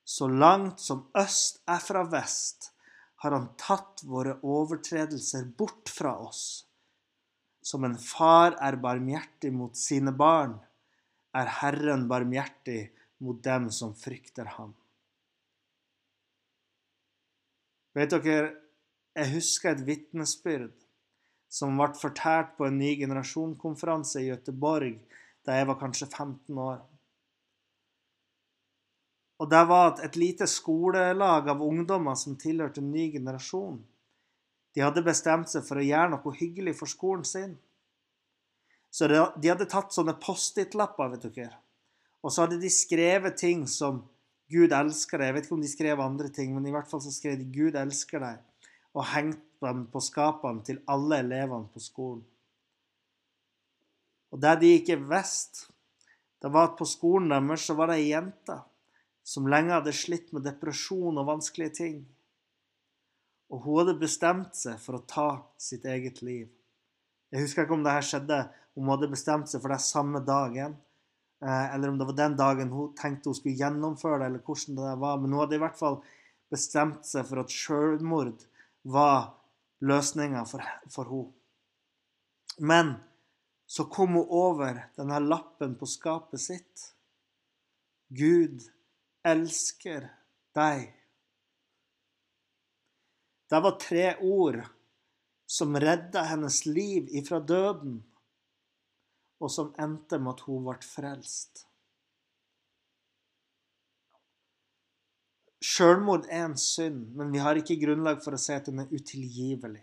Så 0.08 0.28
langt 0.30 0.80
som 0.80 1.04
øst 1.18 1.60
er 1.68 1.82
fra 1.84 2.06
vest, 2.08 2.72
har 3.20 3.34
Han 3.34 3.50
tatt 3.58 4.04
våre 4.06 4.38
overtredelser 4.42 5.44
bort 5.58 5.90
fra 5.90 6.14
oss. 6.22 6.64
Som 7.68 7.84
en 7.84 7.98
far 8.00 8.54
er 8.64 8.78
barmhjertig 8.80 9.50
mot 9.52 9.76
sine 9.76 10.14
barn, 10.16 10.54
er 11.36 11.50
Herren 11.60 12.06
barmhjertig 12.08 12.80
mot 13.24 13.42
dem 13.44 13.68
som 13.74 13.92
frykter 13.98 14.48
ham. 14.56 14.72
Vet 17.98 18.14
dere, 18.14 18.52
jeg 19.18 19.32
husker 19.34 19.74
et 19.74 19.84
vitnesbyrd 19.84 20.76
som 21.50 21.76
ble 21.80 21.90
fortalt 21.98 22.54
på 22.56 22.68
en 22.68 22.78
ny 22.78 22.94
generasjon-konferanse 23.00 24.22
i 24.22 24.30
Gøteborg 24.30 25.00
da 25.44 25.56
jeg 25.58 25.68
var 25.68 25.80
kanskje 25.80 26.08
15 26.08 26.60
år. 26.62 26.80
Og 29.38 29.50
det 29.50 29.62
var 29.70 30.00
et 30.04 30.16
lite 30.18 30.48
skolelag 30.50 31.48
av 31.50 31.62
ungdommer 31.62 32.16
som 32.18 32.36
tilhørte 32.38 32.82
en 32.82 32.92
ny 32.92 33.08
generasjon. 33.14 33.78
De 34.74 34.84
hadde 34.84 35.04
bestemt 35.04 35.50
seg 35.50 35.64
for 35.66 35.80
å 35.80 35.84
gjøre 35.84 36.12
noe 36.12 36.34
hyggelig 36.38 36.76
for 36.78 36.90
skolen 36.90 37.24
sin. 37.26 37.56
Så 38.90 39.08
de 39.08 39.50
hadde 39.50 39.68
tatt 39.68 39.92
sånne 39.94 40.16
Post-It-lapper, 40.20 41.10
vet 41.14 41.26
dere. 41.34 41.58
Og 42.24 42.32
så 42.32 42.44
hadde 42.44 42.60
de 42.60 42.70
skrevet 42.72 43.36
ting 43.38 43.66
som 43.68 44.02
'Gud 44.48 44.72
elsker 44.72 45.20
deg'. 45.20 45.28
Jeg 45.28 45.34
vet 45.36 45.46
ikke 45.46 45.56
om 45.58 45.62
de 45.62 45.70
skrev 45.70 46.00
andre 46.00 46.28
ting, 46.32 46.54
men 46.54 46.66
i 46.66 46.72
hvert 46.72 46.88
fall 46.88 47.02
så 47.04 47.12
skrev 47.12 47.36
de 47.38 47.44
'Gud 47.44 47.76
elsker 47.76 48.24
deg', 48.24 48.70
og 48.96 49.10
hengte 49.12 49.44
dem 49.60 49.86
på 49.92 50.00
skapene 50.00 50.64
til 50.64 50.80
alle 50.88 51.20
elevene 51.20 51.68
på 51.72 51.82
skolen. 51.84 52.24
Og 54.32 54.40
det 54.40 54.54
de 54.60 54.72
ikke 54.78 54.98
visste, 55.08 55.68
det 56.42 56.52
var 56.52 56.70
at 56.70 56.78
på 56.78 56.86
skolen 56.86 57.32
deres 57.32 57.66
så 57.66 57.74
var 57.74 57.90
det 57.90 57.98
ei 57.98 58.10
jente 58.12 58.58
som 59.26 59.48
lenge 59.50 59.74
hadde 59.74 59.92
slitt 59.92 60.32
med 60.32 60.46
depresjon 60.46 61.18
og 61.18 61.26
vanskelige 61.28 61.74
ting 61.80 61.96
og 63.48 63.64
hun 63.64 63.80
hadde 63.80 63.96
bestemt 64.00 64.56
seg 64.58 64.76
for 64.82 64.98
å 64.98 65.06
ta 65.08 65.28
sitt 65.60 65.86
eget 65.88 66.20
liv. 66.22 66.48
Jeg 67.32 67.44
husker 67.44 67.64
ikke 67.64 67.76
om 67.76 67.84
det 67.84 67.94
her 67.96 68.04
skjedde, 68.04 68.42
om 68.76 68.84
hun 68.84 68.94
hadde 68.94 69.10
bestemt 69.12 69.50
seg 69.50 69.62
for 69.62 69.72
det 69.72 69.80
samme 69.84 70.20
dagen, 70.24 70.76
eh, 71.44 71.74
eller 71.74 71.92
om 71.92 71.98
det 71.98 72.08
var 72.10 72.18
den 72.20 72.36
dagen 72.38 72.72
hun 72.72 72.94
tenkte 72.98 73.32
hun 73.32 73.38
skulle 73.38 73.58
gjennomføre 73.60 74.20
det, 74.22 74.30
eller 74.30 74.44
hvordan 74.44 74.78
det 74.80 74.94
var. 75.00 75.18
Men 75.18 75.32
hun 75.32 75.42
hadde 75.42 75.58
i 75.58 75.64
hvert 75.64 75.80
fall 75.80 76.00
bestemt 76.52 77.08
seg 77.08 77.26
for 77.28 77.42
at 77.42 77.52
selvmord 77.52 78.46
var 78.88 79.34
løsninga 79.84 80.44
for, 80.48 80.64
for 80.92 81.12
henne. 81.12 81.32
Men 82.58 82.96
så 83.70 83.84
kom 83.84 84.16
hun 84.16 84.30
over 84.34 84.80
denne 84.96 85.20
lappen 85.22 85.76
på 85.78 85.86
skapet 85.86 86.40
sitt. 86.42 86.86
Gud 88.08 88.64
elsker 89.28 90.08
deg. 90.56 90.88
Det 93.48 93.60
var 93.64 93.78
tre 93.80 94.16
ord 94.20 94.60
som 95.48 95.76
redda 95.80 96.22
hennes 96.28 96.66
liv 96.66 97.08
ifra 97.16 97.40
døden, 97.40 98.02
og 99.40 99.50
som 99.50 99.72
endte 99.80 100.18
med 100.20 100.34
at 100.34 100.44
hun 100.44 100.66
ble 100.66 100.76
frelst. 100.84 101.64
Sjølmord 105.64 106.28
er 106.28 106.44
en 106.44 106.58
synd, 106.60 107.08
men 107.16 107.32
vi 107.32 107.40
har 107.42 107.58
ikke 107.58 107.78
grunnlag 107.80 108.20
for 108.22 108.36
å 108.36 108.40
si 108.40 108.52
at 108.54 108.68
den 108.68 108.84
er 108.84 108.92
utilgivelig. 108.92 109.82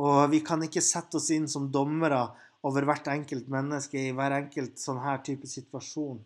Og 0.00 0.22
vi 0.32 0.40
kan 0.46 0.62
ikke 0.64 0.84
sette 0.84 1.18
oss 1.18 1.28
inn 1.34 1.48
som 1.50 1.68
dommere 1.72 2.22
over 2.64 2.86
hvert 2.86 3.10
enkelt 3.12 3.50
menneske 3.52 3.98
i 4.00 4.14
hver 4.16 4.38
enkelt 4.38 4.78
sånn 4.80 5.02
her 5.02 5.20
type 5.26 5.50
situasjon. 5.50 6.22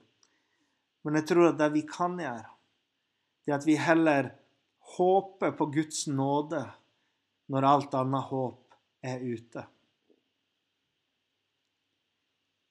Men 1.07 1.19
jeg 1.19 1.29
tror 1.31 1.51
at 1.51 1.59
det 1.59 1.73
vi 1.75 1.83
kan 1.89 2.19
gjøre, 2.21 2.51
det 3.47 3.55
er 3.55 3.59
at 3.59 3.67
vi 3.67 3.79
heller 3.81 4.31
håper 4.87 5.51
på 5.59 5.67
Guds 5.67 6.07
nåde 6.07 6.63
når 7.51 7.67
alt 7.67 7.95
annet 7.99 8.31
håp 8.31 8.77
er 9.07 9.23
ute. 9.23 9.65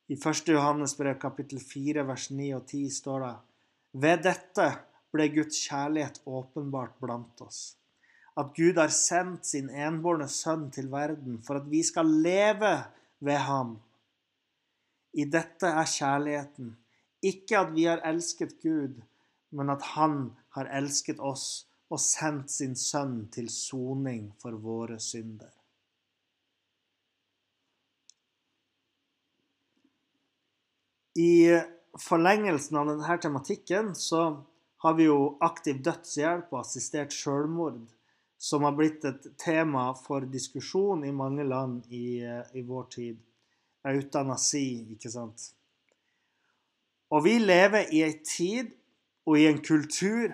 I 0.08 0.15
1. 0.15 0.47
Johannes 0.54 0.93
brev 0.97 1.17
kapittel 1.19 1.60
4 1.60 2.06
vers 2.06 2.30
9 2.32 2.51
og 2.58 2.67
10 2.69 2.84
står 2.93 3.23
det 3.25 3.34
Ved 4.06 4.21
dette 4.28 4.67
ble 5.15 5.28
Guds 5.34 5.58
kjærlighet 5.65 6.21
åpenbart 6.25 6.93
blant 7.01 7.41
oss. 7.41 7.75
At 8.38 8.51
Gud 8.56 8.78
har 8.78 8.91
sendt 8.91 9.47
sin 9.47 9.69
enbårne 9.71 10.28
sønn 10.30 10.67
til 10.75 10.91
verden 10.91 11.39
for 11.43 11.62
at 11.62 11.69
vi 11.71 11.82
skal 11.88 12.10
leve 12.21 12.73
ved 13.23 13.39
ham. 13.47 13.78
I 15.15 15.23
dette 15.32 15.71
er 15.71 15.88
kjærligheten, 15.88 16.73
ikke 17.23 17.62
at 17.62 17.71
vi 17.73 17.88
har 17.88 18.04
elsket 18.06 18.58
Gud, 18.62 18.99
men 19.56 19.71
at 19.71 19.82
Han 19.95 20.34
har 20.58 20.67
elsket 20.75 21.19
oss 21.23 21.65
og 21.93 22.02
sendt 22.02 22.50
sin 22.52 22.74
sønn 22.80 23.28
til 23.34 23.50
soning 23.52 24.32
for 24.41 24.58
våre 24.62 24.98
synder. 25.02 25.52
I 31.15 31.48
forlengelsen 32.02 32.78
av 32.82 32.89
denne 32.91 33.17
tematikken 33.24 33.93
så 33.95 34.24
har 34.84 34.95
vi 34.98 35.08
jo 35.08 35.38
aktiv 35.45 35.80
dødshjelp 35.86 36.52
og 36.52 36.60
assistert 36.60 37.13
selvmord, 37.15 37.80
som 38.38 38.65
har 38.67 38.76
blitt 38.76 39.06
et 39.08 39.30
tema 39.39 39.88
for 39.95 40.26
diskusjon 40.28 41.06
i 41.08 41.13
mange 41.15 41.45
land 41.48 41.86
i, 41.88 42.19
i 42.54 42.65
vår 42.67 42.89
tid. 42.98 43.21
Eutanasi, 43.86 44.98
ikke 44.98 45.12
sant. 45.13 45.52
Og 47.13 47.24
vi 47.24 47.38
lever 47.39 47.93
i 47.93 48.02
ei 48.04 48.17
tid 48.26 48.74
og 49.30 49.39
i 49.39 49.45
en 49.48 49.62
kultur 49.63 50.34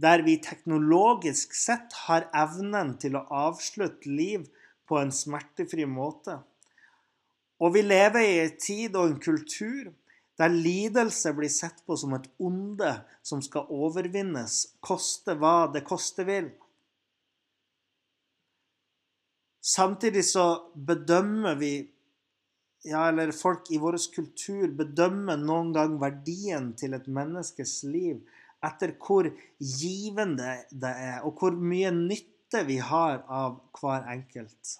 der 0.00 0.22
vi 0.24 0.38
teknologisk 0.40 1.54
sett 1.56 1.92
har 2.06 2.28
evnen 2.36 2.94
til 3.00 3.18
å 3.18 3.26
avslutte 3.48 4.08
liv 4.08 4.46
på 4.88 4.98
en 5.00 5.12
smertefri 5.14 5.84
måte. 5.86 6.38
Og 7.60 7.74
vi 7.76 7.82
lever 7.84 8.24
i 8.24 8.38
en 8.46 8.56
tid 8.56 8.96
og 8.96 9.10
en 9.10 9.20
kultur 9.20 9.90
der 10.40 10.48
lidelse 10.54 11.34
blir 11.36 11.52
sett 11.52 11.82
på 11.84 11.98
som 12.00 12.14
et 12.16 12.30
onde 12.40 12.94
som 13.20 13.42
skal 13.44 13.68
overvinnes, 13.68 14.62
koste 14.80 15.36
hva 15.36 15.68
det 15.72 15.84
koste 15.84 16.24
vil. 16.24 16.48
Samtidig 19.60 20.24
så 20.24 20.46
bedømmer 20.74 21.58
vi 21.60 21.74
ja, 22.88 23.10
eller 23.10 23.34
folk 23.36 23.68
i 23.68 23.76
vår 23.76 23.98
kultur 24.14 24.70
bedømmer 24.72 25.36
noen 25.36 25.74
gang 25.76 25.98
verdien 26.00 26.70
til 26.80 26.96
et 26.96 27.10
menneskes 27.12 27.82
liv 27.84 28.22
etter 28.64 28.92
hvor 29.00 29.28
givende 29.58 30.58
det 30.70 30.92
er, 30.92 31.18
og 31.24 31.40
hvor 31.40 31.56
mye 31.56 31.90
nytte 31.94 32.64
vi 32.68 32.78
har 32.82 33.22
av 33.28 33.60
hver 33.80 34.08
enkelt. 34.12 34.76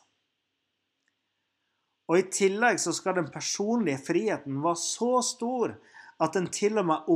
Og 2.11 2.19
I 2.19 2.27
tillegg 2.35 2.81
så 2.83 2.93
skal 2.97 3.21
den 3.21 3.31
personlige 3.31 4.03
friheten 4.03 4.59
være 4.65 4.83
så 4.83 5.21
stor 5.23 5.77
at 6.21 6.35
den 6.37 6.49
til 6.53 6.81
og 6.83 6.89
med 6.91 7.13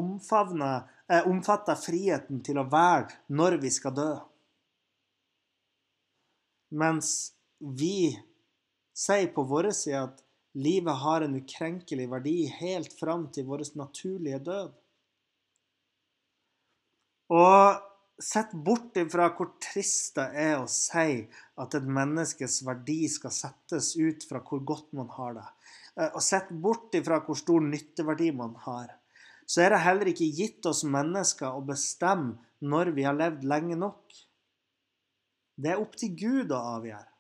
eh, 1.11 1.27
omfatter 1.29 1.77
friheten 1.77 2.45
til 2.47 2.61
å 2.63 2.69
velge 2.71 3.19
når 3.35 3.59
vi 3.65 3.73
skal 3.75 3.97
dø. 3.97 4.13
Mens 6.75 7.35
vi 7.59 8.15
sier 8.95 9.29
på 9.35 9.45
vår 9.51 9.73
side 9.75 10.07
at 10.07 10.23
livet 10.55 11.03
har 11.03 11.27
en 11.27 11.37
ukrenkelig 11.41 12.07
verdi 12.11 12.39
helt 12.61 12.95
fram 12.95 13.27
til 13.35 13.49
vår 13.51 13.67
naturlige 13.79 14.41
død. 14.47 14.73
Og 17.35 17.83
Sett 18.23 18.53
bort 18.53 18.95
ifra 18.97 19.27
hvor 19.35 19.57
trist 19.59 20.15
det 20.15 20.29
er 20.39 20.53
å 20.61 20.69
si 20.71 21.25
at 21.59 21.75
et 21.75 21.87
menneskes 21.97 22.61
verdi 22.67 23.09
skal 23.11 23.33
settes 23.35 23.95
ut 23.99 24.23
fra 24.29 24.39
hvor 24.47 24.61
godt 24.63 24.93
man 24.95 25.09
har 25.17 25.33
det, 25.35 25.47
eh, 25.99 26.13
og 26.15 26.23
sett 26.23 26.53
bort 26.63 26.95
ifra 26.95 27.19
hvor 27.27 27.39
stor 27.39 27.65
nytteverdi 27.65 28.31
man 28.39 28.55
har, 28.69 28.93
så 29.51 29.65
er 29.65 29.75
det 29.75 29.83
heller 29.83 30.13
ikke 30.13 30.31
gitt 30.31 30.69
oss 30.71 30.85
mennesker 30.87 31.51
å 31.51 31.65
bestemme 31.67 32.39
når 32.63 32.93
vi 32.95 33.09
har 33.09 33.19
levd 33.19 33.43
lenge 33.51 33.81
nok. 33.83 34.15
Det 35.59 35.75
er 35.75 35.83
opp 35.83 35.99
til 35.99 36.15
Gud 36.15 36.55
å 36.55 36.63
avgjøre. 36.79 37.11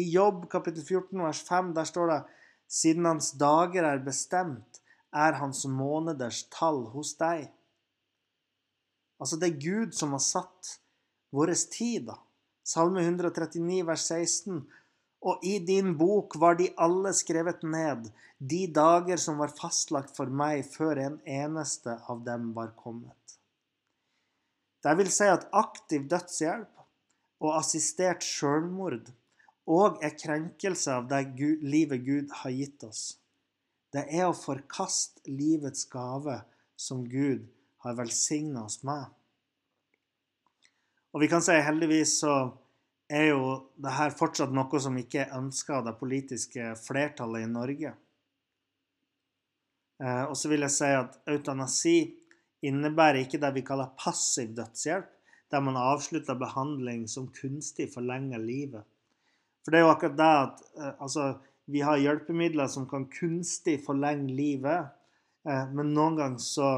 I 0.00 0.08
Jobb 0.14 0.48
kapittel 0.48 0.84
14 0.86 1.26
vers 1.26 1.44
5 1.44 1.70
der 1.76 1.92
står 1.92 2.12
det 2.14 2.18
siden 2.80 3.04
hans 3.08 3.30
dager 3.36 3.84
er 3.84 4.00
bestemt, 4.00 4.80
er 5.12 5.36
hans 5.42 5.66
måneders 5.68 6.46
tall 6.54 6.86
hos 6.96 7.12
deg. 7.20 7.50
Altså, 9.18 9.36
det 9.36 9.50
er 9.50 9.62
Gud 9.62 9.94
som 9.98 10.14
har 10.14 10.22
satt 10.22 10.78
vår 11.34 11.52
tid, 11.70 12.08
da. 12.08 12.18
Salme 12.68 13.02
139, 13.02 13.82
vers 13.88 14.04
16. 14.06 14.62
Og 15.28 15.44
i 15.46 15.58
din 15.58 15.96
bok 15.98 16.36
var 16.38 16.58
de 16.58 16.68
alle 16.78 17.10
skrevet 17.16 17.64
ned, 17.66 18.10
de 18.38 18.60
dager 18.70 19.18
som 19.18 19.40
var 19.42 19.54
fastlagt 19.56 20.14
for 20.14 20.30
meg 20.30 20.62
før 20.70 21.00
en 21.02 21.16
eneste 21.26 21.96
av 22.06 22.22
dem 22.26 22.52
var 22.54 22.70
kommet. 22.78 23.16
Det 24.84 24.94
vil 25.00 25.10
si 25.10 25.26
at 25.26 25.48
aktiv 25.58 26.06
dødshjelp 26.10 26.84
og 27.42 27.56
assistert 27.58 28.22
sjølmord 28.22 29.10
òg 29.68 29.98
er 30.06 30.14
krenkelse 30.16 30.94
av 30.94 31.08
det 31.10 31.24
livet 31.66 32.06
Gud 32.06 32.30
har 32.40 32.54
gitt 32.54 32.86
oss. 32.86 33.18
Det 33.92 34.06
er 34.06 34.28
å 34.28 34.36
forkaste 34.36 35.26
livets 35.26 35.88
gave 35.90 36.38
som 36.78 37.02
Gud 37.08 37.48
har 37.84 37.98
velsigna 37.98 38.64
oss 38.64 38.82
med. 38.86 39.06
Og 41.14 41.22
vi 41.22 41.28
kan 41.30 41.42
si 41.42 41.56
heldigvis 41.64 42.18
så 42.20 42.34
er 43.08 43.30
jo 43.30 43.44
det 43.80 43.94
her 43.96 44.12
fortsatt 44.12 44.52
noe 44.52 44.80
som 44.82 44.96
ikke 45.00 45.22
er 45.24 45.36
ønska 45.38 45.78
av 45.78 45.86
det 45.86 45.96
politiske 46.00 46.74
flertallet 46.82 47.46
i 47.46 47.50
Norge. 47.50 47.94
Eh, 50.04 50.24
og 50.28 50.36
så 50.36 50.50
vil 50.52 50.66
jeg 50.66 50.74
si 50.74 50.90
at 50.94 51.16
eutanasi 51.30 51.96
innebærer 52.68 53.22
ikke 53.22 53.40
det 53.40 53.54
vi 53.56 53.64
kaller 53.66 53.94
passiv 53.98 54.52
dødshjelp, 54.58 55.08
der 55.48 55.64
man 55.64 55.78
avslutter 55.80 56.36
behandling 56.36 57.06
som 57.08 57.30
kunstig 57.32 57.88
forlenger 57.94 58.42
livet. 58.42 58.84
For 59.64 59.72
det 59.72 59.80
er 59.80 59.86
jo 59.86 59.92
akkurat 59.94 60.18
det 60.18 60.28
at 60.42 60.62
eh, 60.76 60.92
altså, 61.00 61.30
vi 61.68 61.82
har 61.84 62.00
hjelpemidler 62.00 62.68
som 62.72 62.86
kan 62.88 63.08
kunstig 63.12 63.78
forlenge 63.86 64.32
livet, 64.36 64.92
eh, 65.48 65.64
men 65.72 65.94
noen 65.96 66.20
ganger 66.20 66.44
så 66.44 66.70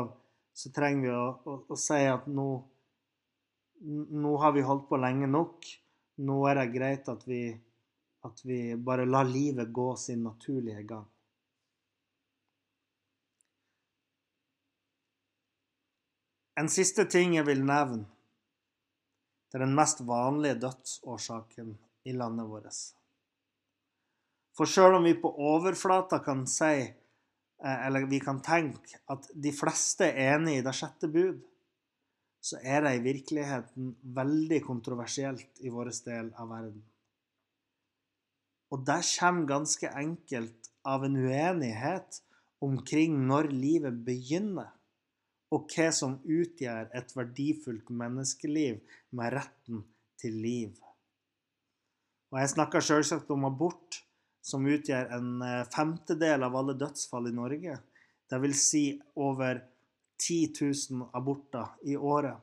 så 0.60 0.68
trenger 0.76 1.06
vi 1.06 1.12
å, 1.16 1.28
å, 1.48 1.54
å 1.72 1.76
si 1.78 2.02
at 2.04 2.26
nå, 2.28 2.48
nå 4.24 4.32
har 4.42 4.52
vi 4.52 4.64
holdt 4.66 4.90
på 4.90 4.98
lenge 5.00 5.28
nok. 5.30 5.64
Nå 6.20 6.36
er 6.50 6.60
det 6.60 6.66
greit 6.74 7.08
at 7.08 7.24
vi, 7.28 7.46
at 8.28 8.42
vi 8.44 8.60
bare 8.76 9.08
lar 9.08 9.24
livet 9.24 9.72
gå 9.72 9.94
sin 9.96 10.26
naturlige 10.26 10.84
gang. 10.90 11.06
En 16.60 16.68
siste 16.68 17.06
ting 17.08 17.38
jeg 17.38 17.46
vil 17.48 17.64
nevne, 17.64 18.04
det 19.48 19.56
er 19.56 19.64
den 19.64 19.78
mest 19.78 20.04
vanlige 20.04 20.60
dødsårsaken 20.66 21.72
i 22.04 22.12
landet 22.12 22.50
vårt. 22.52 22.82
For 24.58 24.68
sjøl 24.68 24.98
om 24.98 25.08
vi 25.08 25.16
på 25.16 25.30
overflata 25.54 26.20
kan 26.20 26.44
si 26.50 26.84
eller 27.60 28.06
vi 28.08 28.20
kan 28.22 28.40
tenke 28.44 29.00
at 29.12 29.28
de 29.34 29.52
fleste 29.52 30.08
er 30.08 30.36
enig 30.36 30.58
i 30.58 30.64
det 30.64 30.74
sjette 30.76 31.10
bud, 31.12 31.40
så 32.40 32.56
er 32.64 32.86
det 32.86 32.94
i 32.96 33.04
virkeligheten 33.04 33.92
veldig 34.16 34.62
kontroversielt 34.64 35.60
i 35.60 35.72
vår 35.72 35.92
del 36.06 36.30
av 36.40 36.48
verden. 36.48 36.80
Og 38.72 38.84
det 38.86 39.00
kommer 39.18 39.48
ganske 39.50 39.90
enkelt 39.98 40.70
av 40.88 41.04
en 41.04 41.18
uenighet 41.20 42.22
omkring 42.64 43.16
når 43.28 43.50
livet 43.52 44.04
begynner, 44.06 44.70
og 45.50 45.66
hva 45.74 45.88
som 45.92 46.20
utgjør 46.22 46.92
et 46.96 47.16
verdifullt 47.16 47.88
menneskeliv 47.90 48.78
med 49.18 49.34
retten 49.34 49.82
til 50.20 50.36
liv. 50.38 50.76
Og 52.30 52.38
jeg 52.38 52.52
snakker 52.52 52.84
selvsagt 52.84 53.32
om 53.34 53.48
abort, 53.48 53.98
som 54.42 54.66
utgjør 54.66 55.12
en 55.16 55.42
eh, 55.44 55.64
femtedel 55.74 56.42
av 56.46 56.56
alle 56.56 56.74
dødsfall 56.80 57.28
i 57.30 57.36
Norge. 57.36 57.78
Det 58.30 58.38
vil 58.42 58.54
si 58.56 58.84
over 59.20 59.60
10 60.20 60.52
000 60.60 61.08
aborter 61.16 61.66
i 61.88 61.96
året. 61.96 62.36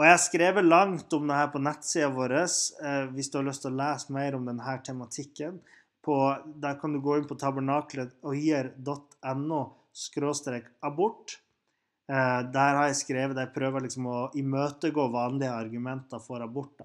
Og 0.00 0.06
Jeg 0.06 0.14
har 0.14 0.22
skrevet 0.22 0.64
langt 0.64 1.12
om 1.12 1.26
det 1.28 1.36
her 1.36 1.50
på 1.52 1.60
nettsida 1.60 2.08
vår 2.14 2.32
eh, 2.40 2.46
hvis 3.12 3.30
du 3.30 3.38
har 3.38 3.46
lyst 3.50 3.62
til 3.66 3.74
å 3.74 3.80
lese 3.82 4.12
mer 4.16 4.32
om 4.38 4.44
denne 4.48 4.76
tematikken. 4.86 5.54
På, 6.00 6.14
der 6.56 6.74
kan 6.80 6.90
du 6.94 6.98
gå 7.04 7.12
inn 7.18 7.28
på 7.28 7.36
tabernakledoier.no 7.36 9.60
abort. 10.88 11.26
Eh, 12.08 12.40
der 12.54 12.72
har 12.78 12.86
jeg 12.88 13.02
skrevet 13.02 13.42
jeg 13.42 13.54
prøver 13.54 13.80
liksom 13.84 14.04
å 14.08 14.30
imøtegå 14.40 15.02
vanlige 15.12 15.52
argumenter 15.52 16.18
for 16.24 16.38
abort. 16.42 16.80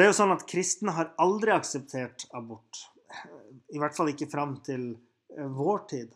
Det 0.00 0.06
er 0.06 0.14
jo 0.14 0.16
sånn 0.16 0.32
at 0.32 0.46
Kristne 0.48 0.94
har 0.96 1.10
aldri 1.20 1.52
akseptert 1.52 2.22
abort. 2.32 2.78
I 3.68 3.76
hvert 3.76 3.92
fall 3.92 4.08
ikke 4.08 4.30
fram 4.32 4.54
til 4.64 4.94
eh, 4.94 5.44
vår 5.44 5.82
tid. 5.90 6.14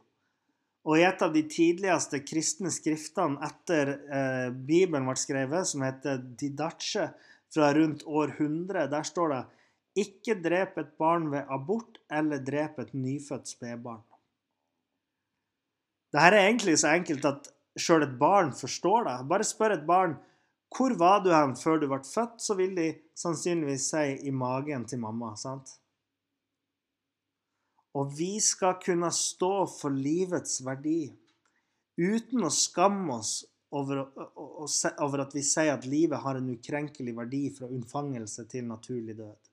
Og 0.89 0.97
i 0.97 1.05
et 1.05 1.21
av 1.21 1.35
de 1.35 1.43
tidligste 1.53 2.23
kristne 2.25 2.73
skriftene 2.73 3.45
etter 3.45 3.93
eh, 3.93 4.49
Bibelen 4.57 5.05
ble 5.05 5.19
skrevet, 5.21 5.69
som 5.69 5.85
heter 5.85 6.25
Didache, 6.41 7.11
fra 7.53 7.75
rundt 7.77 8.07
år 8.09 8.33
100, 8.39 8.89
der 8.89 9.05
står 9.05 9.35
det 9.35 9.45
ikke 10.07 10.41
drep 10.41 10.81
et 10.81 10.97
barn 10.97 11.29
ved 11.37 11.53
abort 11.53 12.01
eller 12.09 12.41
drep 12.41 12.81
et 12.87 12.97
nyfødt 12.97 13.53
spedbarn. 13.53 14.01
Dette 16.09 16.31
er 16.31 16.41
egentlig 16.47 16.81
så 16.81 16.97
enkelt 16.97 17.29
at 17.29 17.53
sjøl 17.77 18.09
et 18.09 18.17
barn 18.17 18.57
forstår 18.57 19.11
det. 19.11 19.21
Bare 19.29 19.45
spør 19.45 19.77
et 19.77 19.85
barn 19.85 20.17
hvor 20.75 20.95
var 20.99 21.23
du 21.23 21.31
hen 21.31 21.55
før 21.59 21.79
du 21.81 21.87
ble 21.91 22.01
født, 22.07 22.41
så 22.43 22.57
vil 22.59 22.75
de 22.77 22.89
sannsynligvis 23.19 23.89
si 23.93 24.05
i 24.29 24.33
magen 24.35 24.87
til 24.91 25.03
mamma. 25.03 25.35
sant? 25.39 25.77
Og 27.95 28.11
vi 28.19 28.41
skal 28.43 28.81
kunne 28.83 29.11
stå 29.15 29.53
for 29.71 29.95
livets 29.95 30.59
verdi 30.67 31.15
uten 31.95 32.43
å 32.43 32.51
skamme 32.51 33.21
oss 33.21 33.45
over, 33.75 34.01
over, 35.03 35.23
at 35.23 35.35
vi 35.35 35.43
sier 35.47 35.75
at 35.75 35.87
livet 35.87 36.23
har 36.23 36.39
en 36.39 36.51
ukrenkelig 36.51 37.15
verdi 37.17 37.43
fra 37.55 37.71
unnfangelse 37.71 38.47
til 38.51 38.67
naturlig 38.67 39.17
død. 39.19 39.51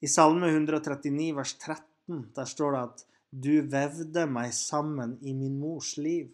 I 0.00 0.08
Salme 0.08 0.48
139 0.48 1.32
vers 1.36 1.54
13 1.60 2.28
der 2.36 2.48
står 2.48 2.76
det 2.76 2.84
at 2.88 3.02
du 3.30 3.54
vevde 3.70 4.24
meg 4.26 4.52
sammen 4.56 5.18
i 5.20 5.34
min 5.36 5.58
mors 5.60 5.94
liv. 6.00 6.30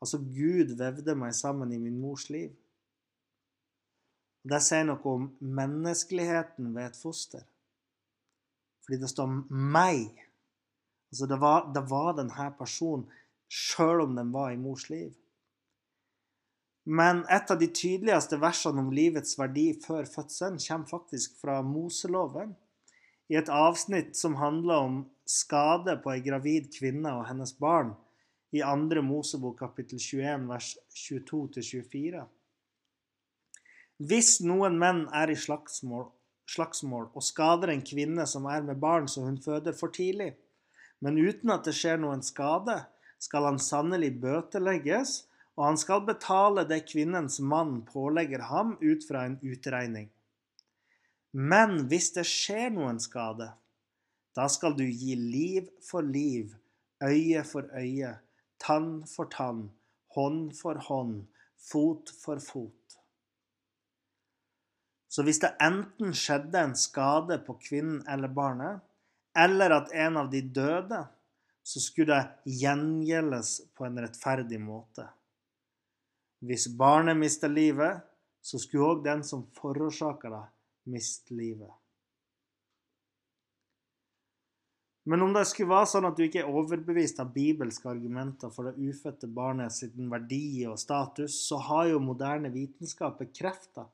Altså 0.00 0.18
Gud 0.18 0.76
vevde 0.80 1.14
meg 1.14 1.34
sammen 1.36 1.72
i 1.72 1.78
min 1.78 1.98
mors 2.00 2.28
liv. 2.32 2.50
Det 4.48 4.60
sier 4.64 4.86
noe 4.88 5.04
om 5.04 5.26
menneskeligheten 5.40 6.70
ved 6.72 6.88
et 6.88 6.96
foster. 6.96 7.44
Fordi 8.84 9.00
det 9.00 9.10
står 9.12 9.26
'meg'. 9.50 10.26
Altså 11.12 11.26
det 11.26 11.40
var, 11.40 11.72
det 11.74 11.90
var 11.90 12.12
denne 12.16 12.54
personen, 12.58 13.10
sjøl 13.48 14.00
om 14.00 14.16
den 14.16 14.32
var 14.32 14.50
i 14.50 14.56
mors 14.56 14.88
liv. 14.90 15.12
Men 16.84 17.24
et 17.28 17.50
av 17.50 17.58
de 17.58 17.66
tydeligste 17.66 18.38
versene 18.40 18.80
om 18.80 18.92
livets 18.94 19.36
verdi 19.38 19.66
før 19.84 20.04
fødselen 20.08 20.58
kommer 20.58 20.86
faktisk 20.86 21.36
fra 21.40 21.60
Moseloven. 21.62 22.56
I 23.28 23.36
et 23.36 23.48
avsnitt 23.48 24.16
som 24.16 24.38
handler 24.40 24.74
om 24.74 24.96
skade 25.26 25.98
på 26.02 26.10
ei 26.14 26.22
gravid 26.24 26.70
kvinne 26.78 27.12
og 27.18 27.26
hennes 27.28 27.52
barn, 27.52 27.92
i 28.50 28.62
2. 28.62 29.02
Mosebok 29.06 29.58
kapittel 29.58 29.98
21 29.98 30.48
vers 30.50 30.70
22-24. 31.06 32.24
Hvis 34.00 34.38
noen 34.40 34.78
menn 34.80 35.04
er 35.14 35.30
i 35.30 35.36
slagsmål 35.38 36.08
slagsmål 36.50 37.08
og 37.14 37.24
skader 37.24 37.72
en 37.72 37.82
kvinne 37.86 38.26
som 38.26 38.48
er 38.50 38.64
med 38.66 38.80
barn 38.82 39.08
som 39.08 39.28
hun 39.28 39.38
føder 39.42 39.76
for 39.76 39.92
tidlig. 39.94 40.32
Men 41.00 41.18
uten 41.18 41.52
at 41.54 41.66
det 41.68 41.76
skjer 41.76 42.00
noen 42.00 42.22
skade, 42.26 42.76
skal 43.20 43.46
han 43.48 43.60
sannelig 43.60 44.14
bøtelegges, 44.20 45.24
og 45.58 45.66
han 45.68 45.78
skal 45.80 46.06
betale 46.08 46.64
det 46.68 46.86
kvinnens 46.88 47.38
mann 47.40 47.82
pålegger 47.88 48.46
ham 48.48 48.76
ut 48.80 49.04
fra 49.06 49.26
en 49.28 49.36
utregning. 49.44 50.08
Men 51.32 51.84
hvis 51.90 52.10
det 52.16 52.26
skjer 52.28 52.72
noen 52.74 52.98
skade, 53.02 53.50
da 54.36 54.46
skal 54.48 54.74
du 54.78 54.84
gi 54.86 55.16
liv 55.18 55.68
for 55.84 56.06
liv, 56.06 56.54
øye 57.04 57.44
for 57.46 57.68
øye, 57.76 58.14
tann 58.60 59.06
for 59.08 59.30
tann, 59.32 59.68
hånd 60.14 60.52
for 60.58 60.80
hånd, 60.88 61.24
fot 61.70 62.12
for 62.22 62.42
fot. 62.44 62.76
Så 65.10 65.24
hvis 65.26 65.40
det 65.42 65.56
enten 65.58 66.12
skjedde 66.14 66.60
en 66.60 66.76
skade 66.78 67.40
på 67.46 67.56
kvinnen 67.58 68.04
eller 68.08 68.30
barnet, 68.30 68.84
eller 69.38 69.74
at 69.74 69.90
en 69.94 70.20
av 70.20 70.30
de 70.30 70.42
døde, 70.42 71.00
så 71.62 71.80
skulle 71.82 72.14
det 72.14 72.54
gjengjeldes 72.60 73.56
på 73.74 73.86
en 73.86 73.98
rettferdig 74.02 74.60
måte. 74.62 75.08
Hvis 76.46 76.68
barnet 76.78 77.18
mister 77.18 77.50
livet, 77.52 78.00
så 78.40 78.58
skulle 78.58 78.94
òg 78.94 79.02
den 79.04 79.22
som 79.26 79.44
forårsaka 79.58 80.30
det, 80.32 80.44
miste 80.94 81.34
livet. 81.36 81.70
Men 85.08 85.22
om 85.22 85.32
det 85.32 85.46
skulle 85.48 85.72
være 85.72 85.88
sånn 85.88 86.06
at 86.10 86.18
du 86.18 86.26
ikke 86.26 86.42
er 86.42 86.50
overbevist 86.50 87.22
av 87.22 87.30
bibelske 87.32 87.88
argumenter 87.88 88.52
for 88.52 88.68
det 88.68 88.76
ufødte 88.76 89.30
barnet 89.32 89.72
sin 89.72 90.10
verdi 90.12 90.66
og 90.68 90.76
status, 90.80 91.38
så 91.46 91.60
har 91.70 91.88
jo 91.88 92.02
moderne 92.04 92.52
vitenskap 92.52 93.16
bekrefta 93.22 93.86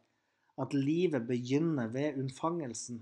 at 0.59 0.75
livet 0.75 1.29
begynner 1.29 1.93
ved 1.93 2.19
unnfangelsen. 2.19 2.99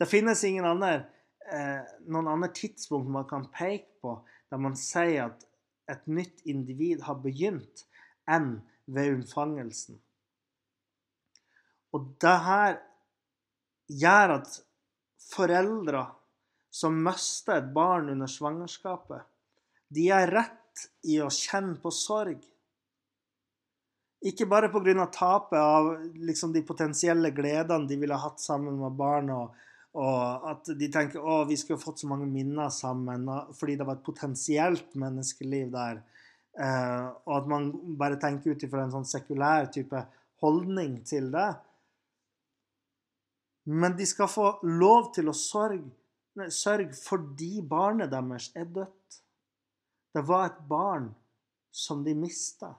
Det 0.00 0.08
finnes 0.08 0.44
ingen 0.48 0.64
andre, 0.64 1.04
eh, 1.52 1.82
noen 2.08 2.30
andre 2.30 2.48
tidspunkt 2.56 3.10
man 3.10 3.28
kan 3.28 3.48
peke 3.52 4.00
på 4.00 4.16
der 4.50 4.58
man 4.58 4.76
sier 4.76 5.30
at 5.30 5.44
et 5.90 6.06
nytt 6.06 6.40
individ 6.48 7.02
har 7.02 7.20
begynt, 7.20 7.84
enn 8.28 8.62
ved 8.86 9.16
unnfangelsen. 9.16 9.98
Og 11.92 12.14
det 12.22 12.36
her 12.46 12.78
gjør 13.92 14.36
at 14.38 14.58
foreldre 15.32 16.04
som 16.72 16.96
mister 17.04 17.60
et 17.60 17.72
barn 17.74 18.08
under 18.14 18.30
svangerskapet, 18.30 19.26
de 19.92 20.08
er 20.14 20.30
rett 20.32 20.86
i 21.04 21.18
å 21.20 21.28
kjenne 21.32 21.76
på 21.82 21.92
sorg. 21.92 22.40
Ikke 24.22 24.46
bare 24.46 24.70
pga. 24.72 25.06
tapet 25.12 25.58
av 25.58 25.90
liksom, 26.14 26.52
de 26.52 26.62
potensielle 26.62 27.30
gledene 27.30 27.88
de 27.88 27.98
ville 27.98 28.16
hatt 28.16 28.40
sammen 28.40 28.78
med 28.78 28.96
barna, 28.96 29.42
og, 29.42 29.56
og 29.98 30.48
at 30.52 30.72
de 30.78 30.88
tenker 30.88 31.20
å, 31.20 31.42
vi 31.44 31.58
skulle 31.60 31.82
fått 31.82 32.00
så 32.00 32.08
mange 32.08 32.26
minner 32.30 32.70
sammen 32.70 33.26
fordi 33.58 33.76
det 33.76 33.86
var 33.86 33.98
et 33.98 34.06
potensielt 34.06 34.94
menneskeliv 34.94 35.72
der. 35.74 36.00
Eh, 36.52 37.06
og 37.26 37.36
at 37.36 37.48
man 37.48 37.70
bare 37.98 38.20
tenker 38.20 38.54
ut 38.54 38.64
ifra 38.64 38.86
en 38.86 38.94
sånn 38.94 39.08
sekulær 39.08 39.68
type 39.74 40.06
holdning 40.44 41.00
til 41.08 41.30
det. 41.34 41.50
Men 43.72 43.96
de 43.96 44.06
skal 44.08 44.30
få 44.30 44.46
lov 44.66 45.12
til 45.16 45.30
å 45.30 45.36
sørge, 45.36 45.90
sørge 46.52 46.94
fordi 46.96 47.60
barnet 47.62 48.10
deres 48.12 48.50
er 48.56 48.64
dødt. 48.64 49.18
Det 50.12 50.22
var 50.28 50.46
et 50.46 50.62
barn 50.68 51.10
som 51.72 52.04
de 52.04 52.14
mista. 52.16 52.72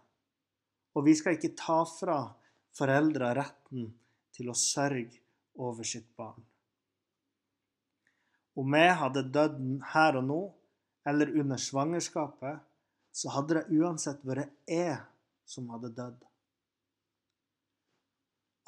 Og 0.93 1.05
vi 1.07 1.15
skal 1.17 1.37
ikke 1.37 1.55
ta 1.57 1.81
fra 1.89 2.17
foreldre 2.77 3.33
retten 3.37 3.87
til 4.33 4.49
å 4.49 4.57
sørge 4.57 5.21
over 5.61 5.85
sitt 5.85 6.09
barn. 6.17 6.41
Om 8.57 8.75
jeg 8.77 8.97
hadde 8.99 9.29
dødd 9.33 9.63
her 9.93 10.19
og 10.19 10.27
nå, 10.27 10.41
eller 11.09 11.33
under 11.41 11.59
svangerskapet, 11.59 12.61
så 13.13 13.31
hadde 13.33 13.59
det 13.59 13.79
uansett 13.79 14.21
vært 14.25 14.53
jeg 14.69 14.97
som 15.45 15.69
hadde 15.73 15.91
dødd. 15.93 16.21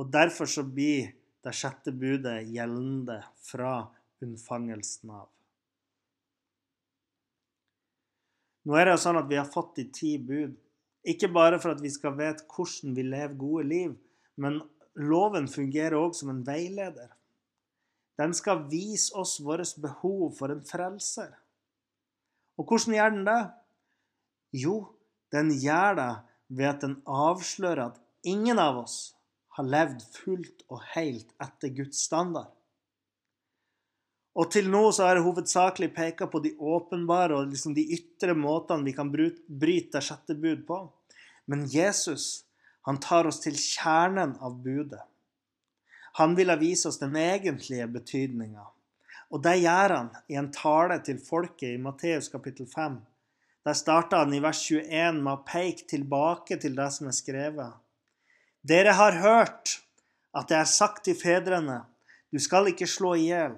Og 0.02 0.10
derfor 0.12 0.50
så 0.50 0.66
blir 0.68 1.14
det 1.46 1.54
sjette 1.56 1.94
budet 1.96 2.42
gjeldende 2.50 3.22
fra 3.46 3.78
unnfangelsen 4.24 5.12
av. 5.12 5.28
Nå 8.66 8.78
er 8.80 8.88
det 8.88 8.96
jo 8.96 9.02
sånn 9.04 9.20
at 9.20 9.28
vi 9.30 9.38
har 9.38 9.50
fått 9.52 9.76
de 9.78 9.90
ti 9.94 10.16
bud 10.18 10.56
ikke 11.06 11.30
bare 11.30 11.60
for 11.62 11.76
at 11.76 11.84
vi 11.84 11.92
skal 11.94 12.16
vite 12.18 12.48
hvordan 12.50 12.96
vi 12.98 13.04
lever 13.06 13.38
gode 13.38 13.66
liv, 13.70 13.92
men 14.42 14.58
loven 14.98 15.46
fungerer 15.52 15.98
òg 16.00 16.16
som 16.18 16.32
en 16.34 16.42
veileder. 16.48 17.12
Den 18.18 18.34
skal 18.34 18.64
vise 18.72 19.14
oss 19.20 19.38
vårt 19.44 19.76
behov 19.84 20.34
for 20.40 20.50
en 20.50 20.64
frelser. 20.66 21.36
Og 22.58 22.66
hvordan 22.66 22.96
gjør 22.96 23.14
den 23.14 23.28
det? 23.28 23.42
Jo, 24.56 24.76
den 25.36 25.52
gjør 25.60 26.00
det 26.00 26.12
ved 26.48 26.70
at 26.72 26.82
den 26.82 26.96
avslører 27.06 27.90
at 27.90 28.02
ingen 28.24 28.60
av 28.62 28.80
oss 28.86 28.98
har 29.60 29.68
levd 29.68 30.02
fullt 30.16 30.64
og 30.72 30.82
helt 30.96 31.36
etter 31.44 31.74
Guds 31.76 32.02
standard. 32.08 32.55
Og 34.36 34.52
til 34.52 34.68
nå 34.68 34.90
så 34.92 35.06
har 35.08 35.16
jeg 35.16 35.24
hovedsakelig 35.30 35.94
peka 35.96 36.28
på 36.28 36.42
de 36.44 36.52
åpenbare 36.60 37.38
og 37.38 37.54
liksom 37.54 37.76
de 37.76 37.86
ytre 37.96 38.36
måtene 38.36 38.84
vi 38.84 38.94
kan 38.96 39.12
bryte 39.12 39.96
det 39.96 40.04
sjette 40.04 40.36
bud 40.36 40.66
på. 40.68 40.82
Men 41.48 41.64
Jesus 41.72 42.44
han 42.86 43.00
tar 43.02 43.26
oss 43.26 43.40
til 43.42 43.56
kjernen 43.58 44.36
av 44.44 44.60
budet. 44.62 45.02
Han 46.20 46.36
ville 46.38 46.56
vise 46.60 46.92
oss 46.92 47.00
den 47.00 47.16
egentlige 47.18 47.88
betydninga. 47.92 48.68
Og 49.34 49.42
det 49.44 49.56
gjør 49.64 49.96
han 49.96 50.12
i 50.30 50.38
en 50.38 50.52
tale 50.54 51.00
til 51.04 51.18
folket 51.24 51.72
i 51.72 51.82
Matteus 51.82 52.30
kapittel 52.32 52.68
5. 52.70 53.00
Der 53.66 53.74
starta 53.74 54.22
han 54.22 54.36
i 54.36 54.44
vers 54.44 54.62
21 54.70 55.24
med 55.24 55.32
å 55.32 55.44
peke 55.48 55.88
tilbake 55.90 56.60
til 56.62 56.76
det 56.78 56.92
som 56.94 57.10
er 57.10 57.18
skrevet. 57.18 57.74
Dere 58.62 58.94
har 59.00 59.18
hørt 59.24 59.80
at 60.36 60.52
det 60.52 60.60
er 60.60 60.70
sagt 60.70 61.08
til 61.08 61.18
fedrene, 61.18 61.82
du 62.30 62.38
skal 62.44 62.70
ikke 62.70 62.88
slå 62.90 63.16
i 63.18 63.30
hjel 63.32 63.56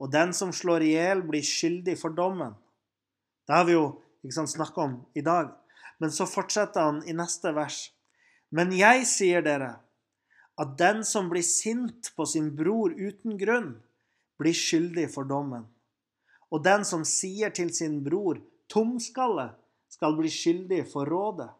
og 0.00 0.08
den 0.12 0.32
som 0.36 0.52
slår 0.52 0.84
i 0.86 0.94
hjel, 0.94 1.22
blir 1.28 1.44
skyldig 1.44 1.98
for 2.00 2.16
dommen. 2.16 2.54
Det 3.44 3.54
har 3.54 3.66
vi 3.68 3.76
jo 3.76 3.84
ikke 4.24 4.46
snakka 4.48 4.86
om 4.86 4.96
i 5.14 5.20
dag. 5.24 5.52
Men 6.00 6.12
så 6.12 6.24
fortsetter 6.28 6.86
han 6.86 7.02
i 7.04 7.12
neste 7.16 7.52
vers. 7.52 7.90
Men 8.50 8.72
jeg 8.72 9.04
sier 9.06 9.44
dere 9.44 9.74
at 10.60 10.72
den 10.80 11.04
som 11.04 11.28
blir 11.30 11.44
sint 11.44 12.10
på 12.16 12.26
sin 12.28 12.50
bror 12.56 12.92
uten 12.96 13.36
grunn, 13.40 13.74
blir 14.40 14.56
skyldig 14.56 15.06
for 15.12 15.28
dommen. 15.28 15.66
Og 16.50 16.64
den 16.64 16.84
som 16.88 17.04
sier 17.04 17.52
til 17.52 17.70
sin 17.74 18.00
bror 18.04 18.40
'tomskalle', 18.68 19.54
skal 19.88 20.16
bli 20.16 20.30
skyldig 20.30 20.86
for 20.92 21.04
rådet. 21.04 21.50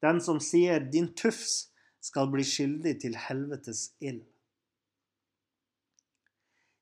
Den 0.00 0.20
som 0.20 0.40
sier 0.40 0.80
'din 0.80 1.12
tufs', 1.14 1.68
skal 2.00 2.30
bli 2.30 2.44
skyldig 2.44 3.00
til 3.00 3.16
helvetes 3.16 3.92
ild. 4.00 4.22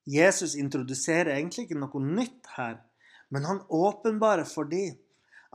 Jesus 0.07 0.55
introduserer 0.55 1.33
egentlig 1.35 1.67
ikke 1.67 1.79
noe 1.81 2.01
nytt 2.03 2.47
her, 2.55 2.79
men 3.33 3.47
han 3.47 3.63
åpenbarer 3.67 4.47
fordi 4.47 4.89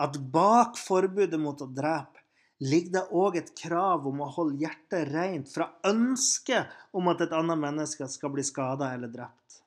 at 0.02 0.18
bak 0.32 0.76
forbudet 0.80 1.40
mot 1.40 1.60
å 1.64 1.68
drepe 1.72 2.20
ligger 2.62 2.92
det 2.94 3.04
òg 3.18 3.38
et 3.40 3.50
krav 3.58 4.04
om 4.06 4.20
å 4.22 4.30
holde 4.36 4.60
hjertet 4.62 5.08
rent 5.10 5.48
fra 5.50 5.66
ønsket 5.88 6.70
om 6.94 7.08
at 7.10 7.24
et 7.24 7.32
annet 7.34 7.58
menneske 7.58 8.06
skal 8.10 8.30
bli 8.34 8.44
skada 8.46 8.92
eller 8.94 9.10
drept. 9.10 9.62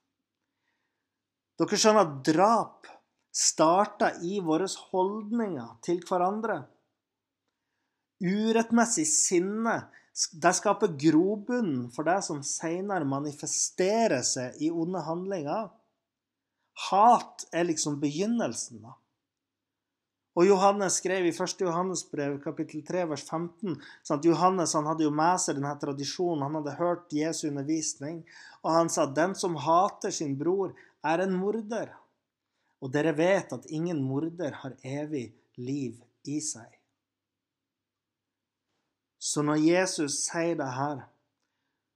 Dere 1.60 1.80
skjønner 1.80 2.06
at 2.06 2.16
drap 2.28 2.88
starter 3.36 4.22
i 4.24 4.40
våre 4.44 4.68
holdninger 4.92 5.76
til 5.84 6.00
hverandre. 6.08 6.62
Urettmessig 8.24 9.06
sinne 9.10 9.76
det 10.16 10.54
skaper 10.56 10.94
grobunn 11.00 11.90
for 11.92 12.08
det 12.08 12.22
som 12.24 12.44
senere 12.46 13.08
manifesterer 13.08 14.24
seg 14.24 14.62
i 14.64 14.70
onde 14.72 15.02
handlinger. 15.04 15.72
Hat 16.90 17.48
er 17.52 17.68
liksom 17.68 18.00
begynnelsen. 18.00 18.82
da. 18.84 18.96
Og 20.36 20.48
Johannes 20.48 20.98
skrev 21.00 21.28
i 21.28 21.32
1. 21.32 21.62
Johannesbrev 21.64 22.38
kapittel 22.44 22.82
3 22.84 23.06
vers 23.08 23.24
15 23.24 23.78
sånn 24.04 24.18
at 24.18 24.26
Johannes 24.28 24.74
han 24.76 24.88
hadde 24.90 25.06
jo 25.06 25.12
med 25.16 25.40
seg 25.40 25.56
denne 25.56 25.72
tradisjonen, 25.80 26.44
han 26.44 26.58
hadde 26.60 26.76
hørt 26.80 27.16
Jesu 27.16 27.46
undervisning, 27.48 28.22
og 28.64 28.76
han 28.76 28.92
sa 28.92 29.06
den 29.08 29.36
som 29.40 29.56
hater 29.64 30.12
sin 30.16 30.36
bror, 30.40 30.74
er 31.08 31.24
en 31.24 31.36
morder. 31.40 31.94
Og 32.84 32.92
dere 32.92 33.16
vet 33.16 33.56
at 33.56 33.68
ingen 33.72 34.02
morder 34.04 34.60
har 34.64 34.76
evig 34.84 35.30
liv 35.56 36.02
i 36.28 36.42
seg. 36.44 36.68
Så 39.26 39.42
når 39.42 39.64
Jesus 39.64 40.20
sier 40.28 40.58
det 40.60 40.70
her, 40.76 41.00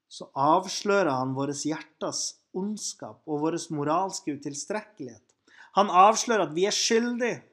så 0.09 0.25
avslører 0.33 1.11
han 1.13 1.35
våre 1.37 1.53
hjertes 1.53 2.39
ondskap 2.57 3.21
og 3.29 3.43
vår 3.43 3.59
moralske 3.77 4.33
utilstrekkelighet. 4.39 5.21
Han 5.77 5.91
avslører 5.93 6.47
at 6.47 6.55
vi 6.55 6.65
er 6.65 6.73
skyldige. 6.73 7.43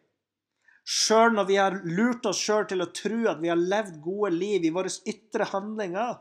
Sjøl 0.87 1.35
når 1.35 1.49
vi 1.51 1.59
har 1.61 1.77
lurt 1.85 2.25
oss 2.31 2.41
sjøl 2.41 2.65
til 2.71 2.85
å 2.85 2.93
tro 2.95 3.19
at 3.29 3.43
vi 3.43 3.51
har 3.51 3.61
levd 3.61 3.99
gode 4.05 4.31
liv 4.33 4.65
i 4.65 4.73
våre 4.73 4.93
ytre 5.13 5.49
handlinger. 5.51 6.15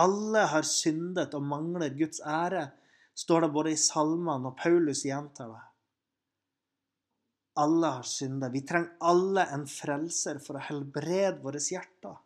Alle 0.00 0.46
har 0.54 0.64
syndet 0.64 1.34
og 1.36 1.44
mangler 1.44 1.92
Guds 1.98 2.22
ære, 2.24 2.70
står 3.18 3.44
det 3.44 3.56
både 3.58 3.74
i 3.74 3.82
salmene 3.82 4.54
og 4.54 4.56
Paulus 4.62 5.02
gjentar 5.04 5.50
det. 5.52 5.64
Alle 7.60 7.92
har 7.98 8.06
synda. 8.08 8.48
Vi 8.48 8.62
trenger 8.66 8.96
alle 9.04 9.44
en 9.54 9.66
frelser 9.68 10.40
for 10.40 10.56
å 10.56 10.64
helbrede 10.64 11.42
våre 11.44 11.60
hjerter. 11.60 12.16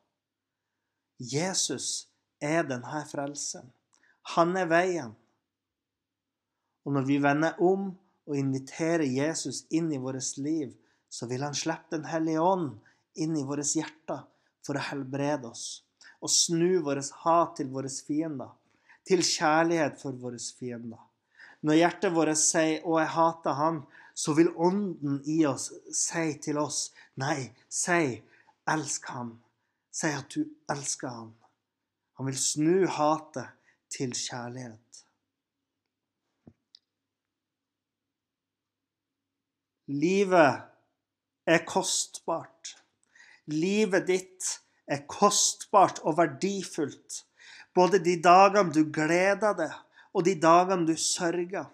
Jesus 1.19 2.07
er 2.43 2.67
denne 2.69 3.03
frelseren. 3.11 3.71
Han 4.35 4.55
er 4.57 4.71
veien. 4.71 5.13
Og 6.85 6.95
når 6.97 7.07
vi 7.09 7.19
vender 7.23 7.61
om 7.65 7.91
og 8.25 8.39
inviterer 8.39 9.05
Jesus 9.09 9.65
inn 9.75 9.91
i 9.93 10.01
vårt 10.01 10.37
liv, 10.41 10.73
så 11.09 11.29
vil 11.31 11.45
han 11.45 11.57
slippe 11.57 11.97
Den 11.97 12.07
hellige 12.09 12.41
ånd 12.43 12.79
inn 13.21 13.37
i 13.37 13.45
våre 13.47 13.65
hjerter 13.65 14.25
for 14.65 14.79
å 14.79 14.87
helbrede 14.91 15.51
oss 15.51 15.85
og 16.25 16.33
snu 16.33 16.81
vårt 16.85 17.11
hat 17.21 17.59
til 17.59 17.69
våre 17.73 17.91
fiender, 17.93 18.53
til 19.05 19.21
kjærlighet 19.21 19.99
for 20.01 20.17
våre 20.17 20.41
fiender. 20.41 21.03
Når 21.65 21.81
hjertet 21.81 22.15
vårt 22.15 22.39
sier 22.41 22.81
'Å, 22.81 23.01
jeg 23.01 23.13
hater 23.17 23.53
han', 23.61 23.83
så 24.15 24.35
vil 24.35 24.53
Ånden 24.57 25.23
i 25.27 25.45
oss 25.47 25.73
si 25.93 26.27
til 26.43 26.59
oss 26.59 26.93
Nei, 27.21 27.51
si 27.69 28.23
'elsk 28.67 29.11
ham'. 29.11 29.39
Si 29.91 30.07
at 30.07 30.31
du 30.35 30.45
elsker 30.71 31.09
ham. 31.09 31.35
Han 32.19 32.27
vil 32.27 32.39
snu 32.39 32.87
hatet 32.87 33.53
til 33.91 34.11
kjærlighet. 34.11 35.05
Livet 39.87 40.63
er 41.47 41.65
kostbart. 41.69 42.75
Livet 43.47 44.07
ditt 44.09 44.51
er 44.87 45.05
kostbart 45.07 46.01
og 46.03 46.17
verdifullt. 46.19 47.21
Både 47.75 48.01
de 48.01 48.17
dagene 48.23 48.73
du 48.73 48.87
gleder 48.91 49.55
deg, 49.59 49.75
og 50.15 50.25
de 50.25 50.35
dagene 50.41 50.87
du 50.89 50.97
sørger. 50.97 51.69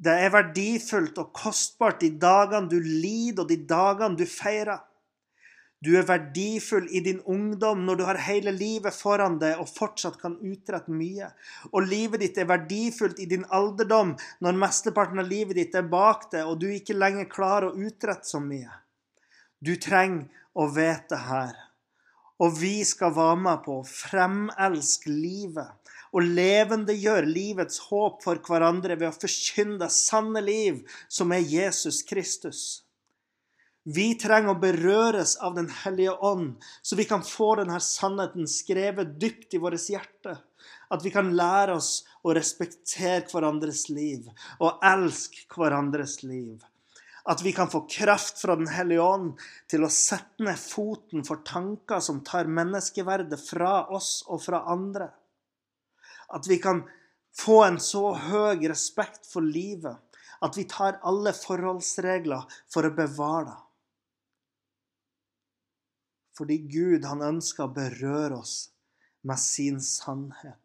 Det 0.00 0.12
er 0.16 0.32
verdifullt 0.32 1.18
og 1.20 1.34
kostbart 1.36 2.00
de 2.00 2.08
dagene 2.16 2.70
du 2.70 2.78
lider, 2.80 3.42
og 3.44 3.50
de 3.50 3.58
dagene 3.68 4.16
du 4.16 4.24
feirer. 4.24 4.80
Du 5.80 5.94
er 5.96 6.04
verdifull 6.04 6.90
i 6.92 7.00
din 7.04 7.22
ungdom 7.24 7.86
når 7.86 7.96
du 7.96 8.02
har 8.04 8.18
hele 8.20 8.52
livet 8.52 8.92
foran 8.92 9.38
deg 9.40 9.62
og 9.62 9.68
fortsatt 9.68 10.18
kan 10.20 10.34
utrette 10.44 10.92
mye. 10.92 11.30
Og 11.72 11.88
livet 11.88 12.20
ditt 12.20 12.36
er 12.36 12.50
verdifullt 12.50 13.20
i 13.20 13.28
din 13.28 13.46
alderdom 13.48 14.12
når 14.44 14.60
mesteparten 14.60 15.22
av 15.22 15.30
livet 15.30 15.56
ditt 15.56 15.78
er 15.80 15.88
bak 15.88 16.28
deg 16.34 16.48
og 16.48 16.60
du 16.60 16.68
ikke 16.68 16.98
lenger 16.98 17.30
klarer 17.32 17.70
å 17.70 17.88
utrette 17.88 18.28
så 18.28 18.42
mye. 18.44 18.68
Du 19.56 19.72
trenger 19.80 20.28
å 20.52 20.68
vite 20.68 21.16
her. 21.16 21.56
Og 22.44 22.60
vi 22.60 22.76
skal 22.84 23.16
være 23.16 23.40
med 23.48 23.64
på 23.64 23.80
å 23.80 23.88
fremelske 23.88 25.12
livet 25.12 25.79
og 26.10 26.26
levendegjør 26.26 27.26
livets 27.28 27.78
håp 27.88 28.22
for 28.24 28.40
hverandre 28.46 28.96
ved 28.98 29.10
å 29.10 29.16
forkynne 29.16 29.90
sanne 29.92 30.42
liv, 30.44 30.82
som 31.08 31.32
er 31.32 31.46
Jesus 31.46 32.02
Kristus. 32.06 32.62
Vi 33.88 34.12
trenger 34.20 34.52
å 34.52 34.60
berøres 34.60 35.38
av 35.40 35.54
Den 35.56 35.70
hellige 35.72 36.12
ånd, 36.12 36.58
så 36.82 36.96
vi 36.96 37.06
kan 37.08 37.22
få 37.24 37.54
denne 37.62 37.80
sannheten 37.80 38.48
skrevet 38.50 39.16
dypt 39.20 39.56
i 39.56 39.60
vårt 39.62 39.88
hjerte. 39.88 40.36
At 40.90 41.04
vi 41.04 41.12
kan 41.14 41.30
lære 41.36 41.78
oss 41.78 42.02
å 42.26 42.34
respektere 42.36 43.24
hverandres 43.30 43.88
liv 43.88 44.26
og 44.58 44.82
elske 44.84 45.46
hverandres 45.54 46.20
liv. 46.26 46.58
At 47.24 47.44
vi 47.44 47.52
kan 47.56 47.70
få 47.70 47.84
kraft 47.88 48.40
fra 48.42 48.56
Den 48.56 48.68
hellige 48.68 49.04
ånd 49.04 49.40
til 49.70 49.84
å 49.84 49.92
sette 49.92 50.44
ned 50.44 50.58
foten 50.58 51.24
for 51.24 51.44
tanker 51.46 52.02
som 52.04 52.20
tar 52.26 52.50
menneskeverdet 52.50 53.40
fra 53.40 53.86
oss 53.88 54.20
og 54.28 54.42
fra 54.44 54.64
andre. 54.72 55.08
At 56.30 56.46
vi 56.48 56.58
kan 56.62 56.84
få 57.36 57.62
en 57.64 57.80
så 57.82 58.12
høy 58.14 58.68
respekt 58.70 59.26
for 59.30 59.44
livet 59.44 59.98
at 60.40 60.56
vi 60.56 60.64
tar 60.64 61.00
alle 61.04 61.32
forholdsregler 61.36 62.46
for 62.72 62.88
å 62.88 62.94
bevare 62.96 63.50
det. 63.50 63.58
Fordi 66.40 66.56
Gud 66.72 67.04
han 67.04 67.20
ønsker 67.20 67.66
å 67.66 67.74
berøre 67.76 68.38
oss 68.38 68.54
med 69.28 69.36
sin 69.42 69.80
sannhet. 69.84 70.56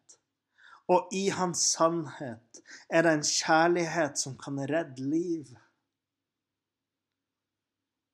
Og 0.88 1.10
i 1.12 1.26
hans 1.34 1.60
sannhet 1.74 2.62
er 2.88 3.04
det 3.04 3.12
en 3.12 3.26
kjærlighet 3.26 4.16
som 4.16 4.38
kan 4.40 4.62
redde 4.70 5.04
liv. 5.04 5.50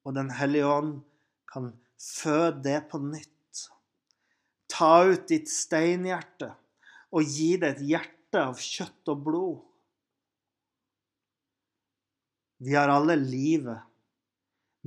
Og 0.03 0.17
Den 0.17 0.33
hellige 0.35 0.67
ånd 0.67 0.97
kan 1.53 1.71
føde 2.01 2.65
det 2.65 2.81
på 2.91 2.99
nytt. 3.05 3.63
Ta 4.73 5.05
ut 5.07 5.29
ditt 5.31 5.53
steinhjerte 5.53 6.51
og 7.13 7.29
gi 7.29 7.55
deg 7.61 7.77
et 7.77 7.85
hjerte 7.91 8.41
av 8.41 8.61
kjøtt 8.61 9.13
og 9.13 9.25
blod. 9.27 9.61
Vi 12.63 12.77
har 12.79 12.93
alle 12.93 13.17
livet, 13.19 13.83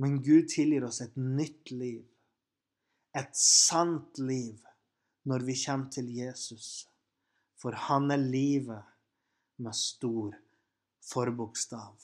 men 0.00 0.18
Gud 0.24 0.48
tilgir 0.52 0.86
oss 0.88 1.02
et 1.04 1.14
nytt 1.16 1.70
liv. 1.70 2.02
Et 3.16 3.38
sant 3.38 4.18
liv 4.18 4.58
når 5.28 5.44
vi 5.46 5.56
kommer 5.60 5.92
til 5.92 6.08
Jesus. 6.12 6.86
For 7.56 7.76
han 7.86 8.10
er 8.12 8.20
livet 8.20 8.84
med 9.62 9.76
stor 9.76 10.34
forbokstav. 11.06 11.94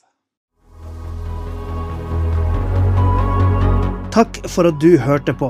Takk 4.13 4.43
for 4.49 4.69
at 4.69 4.81
du 4.81 4.93
hørte 5.01 5.33
på. 5.33 5.49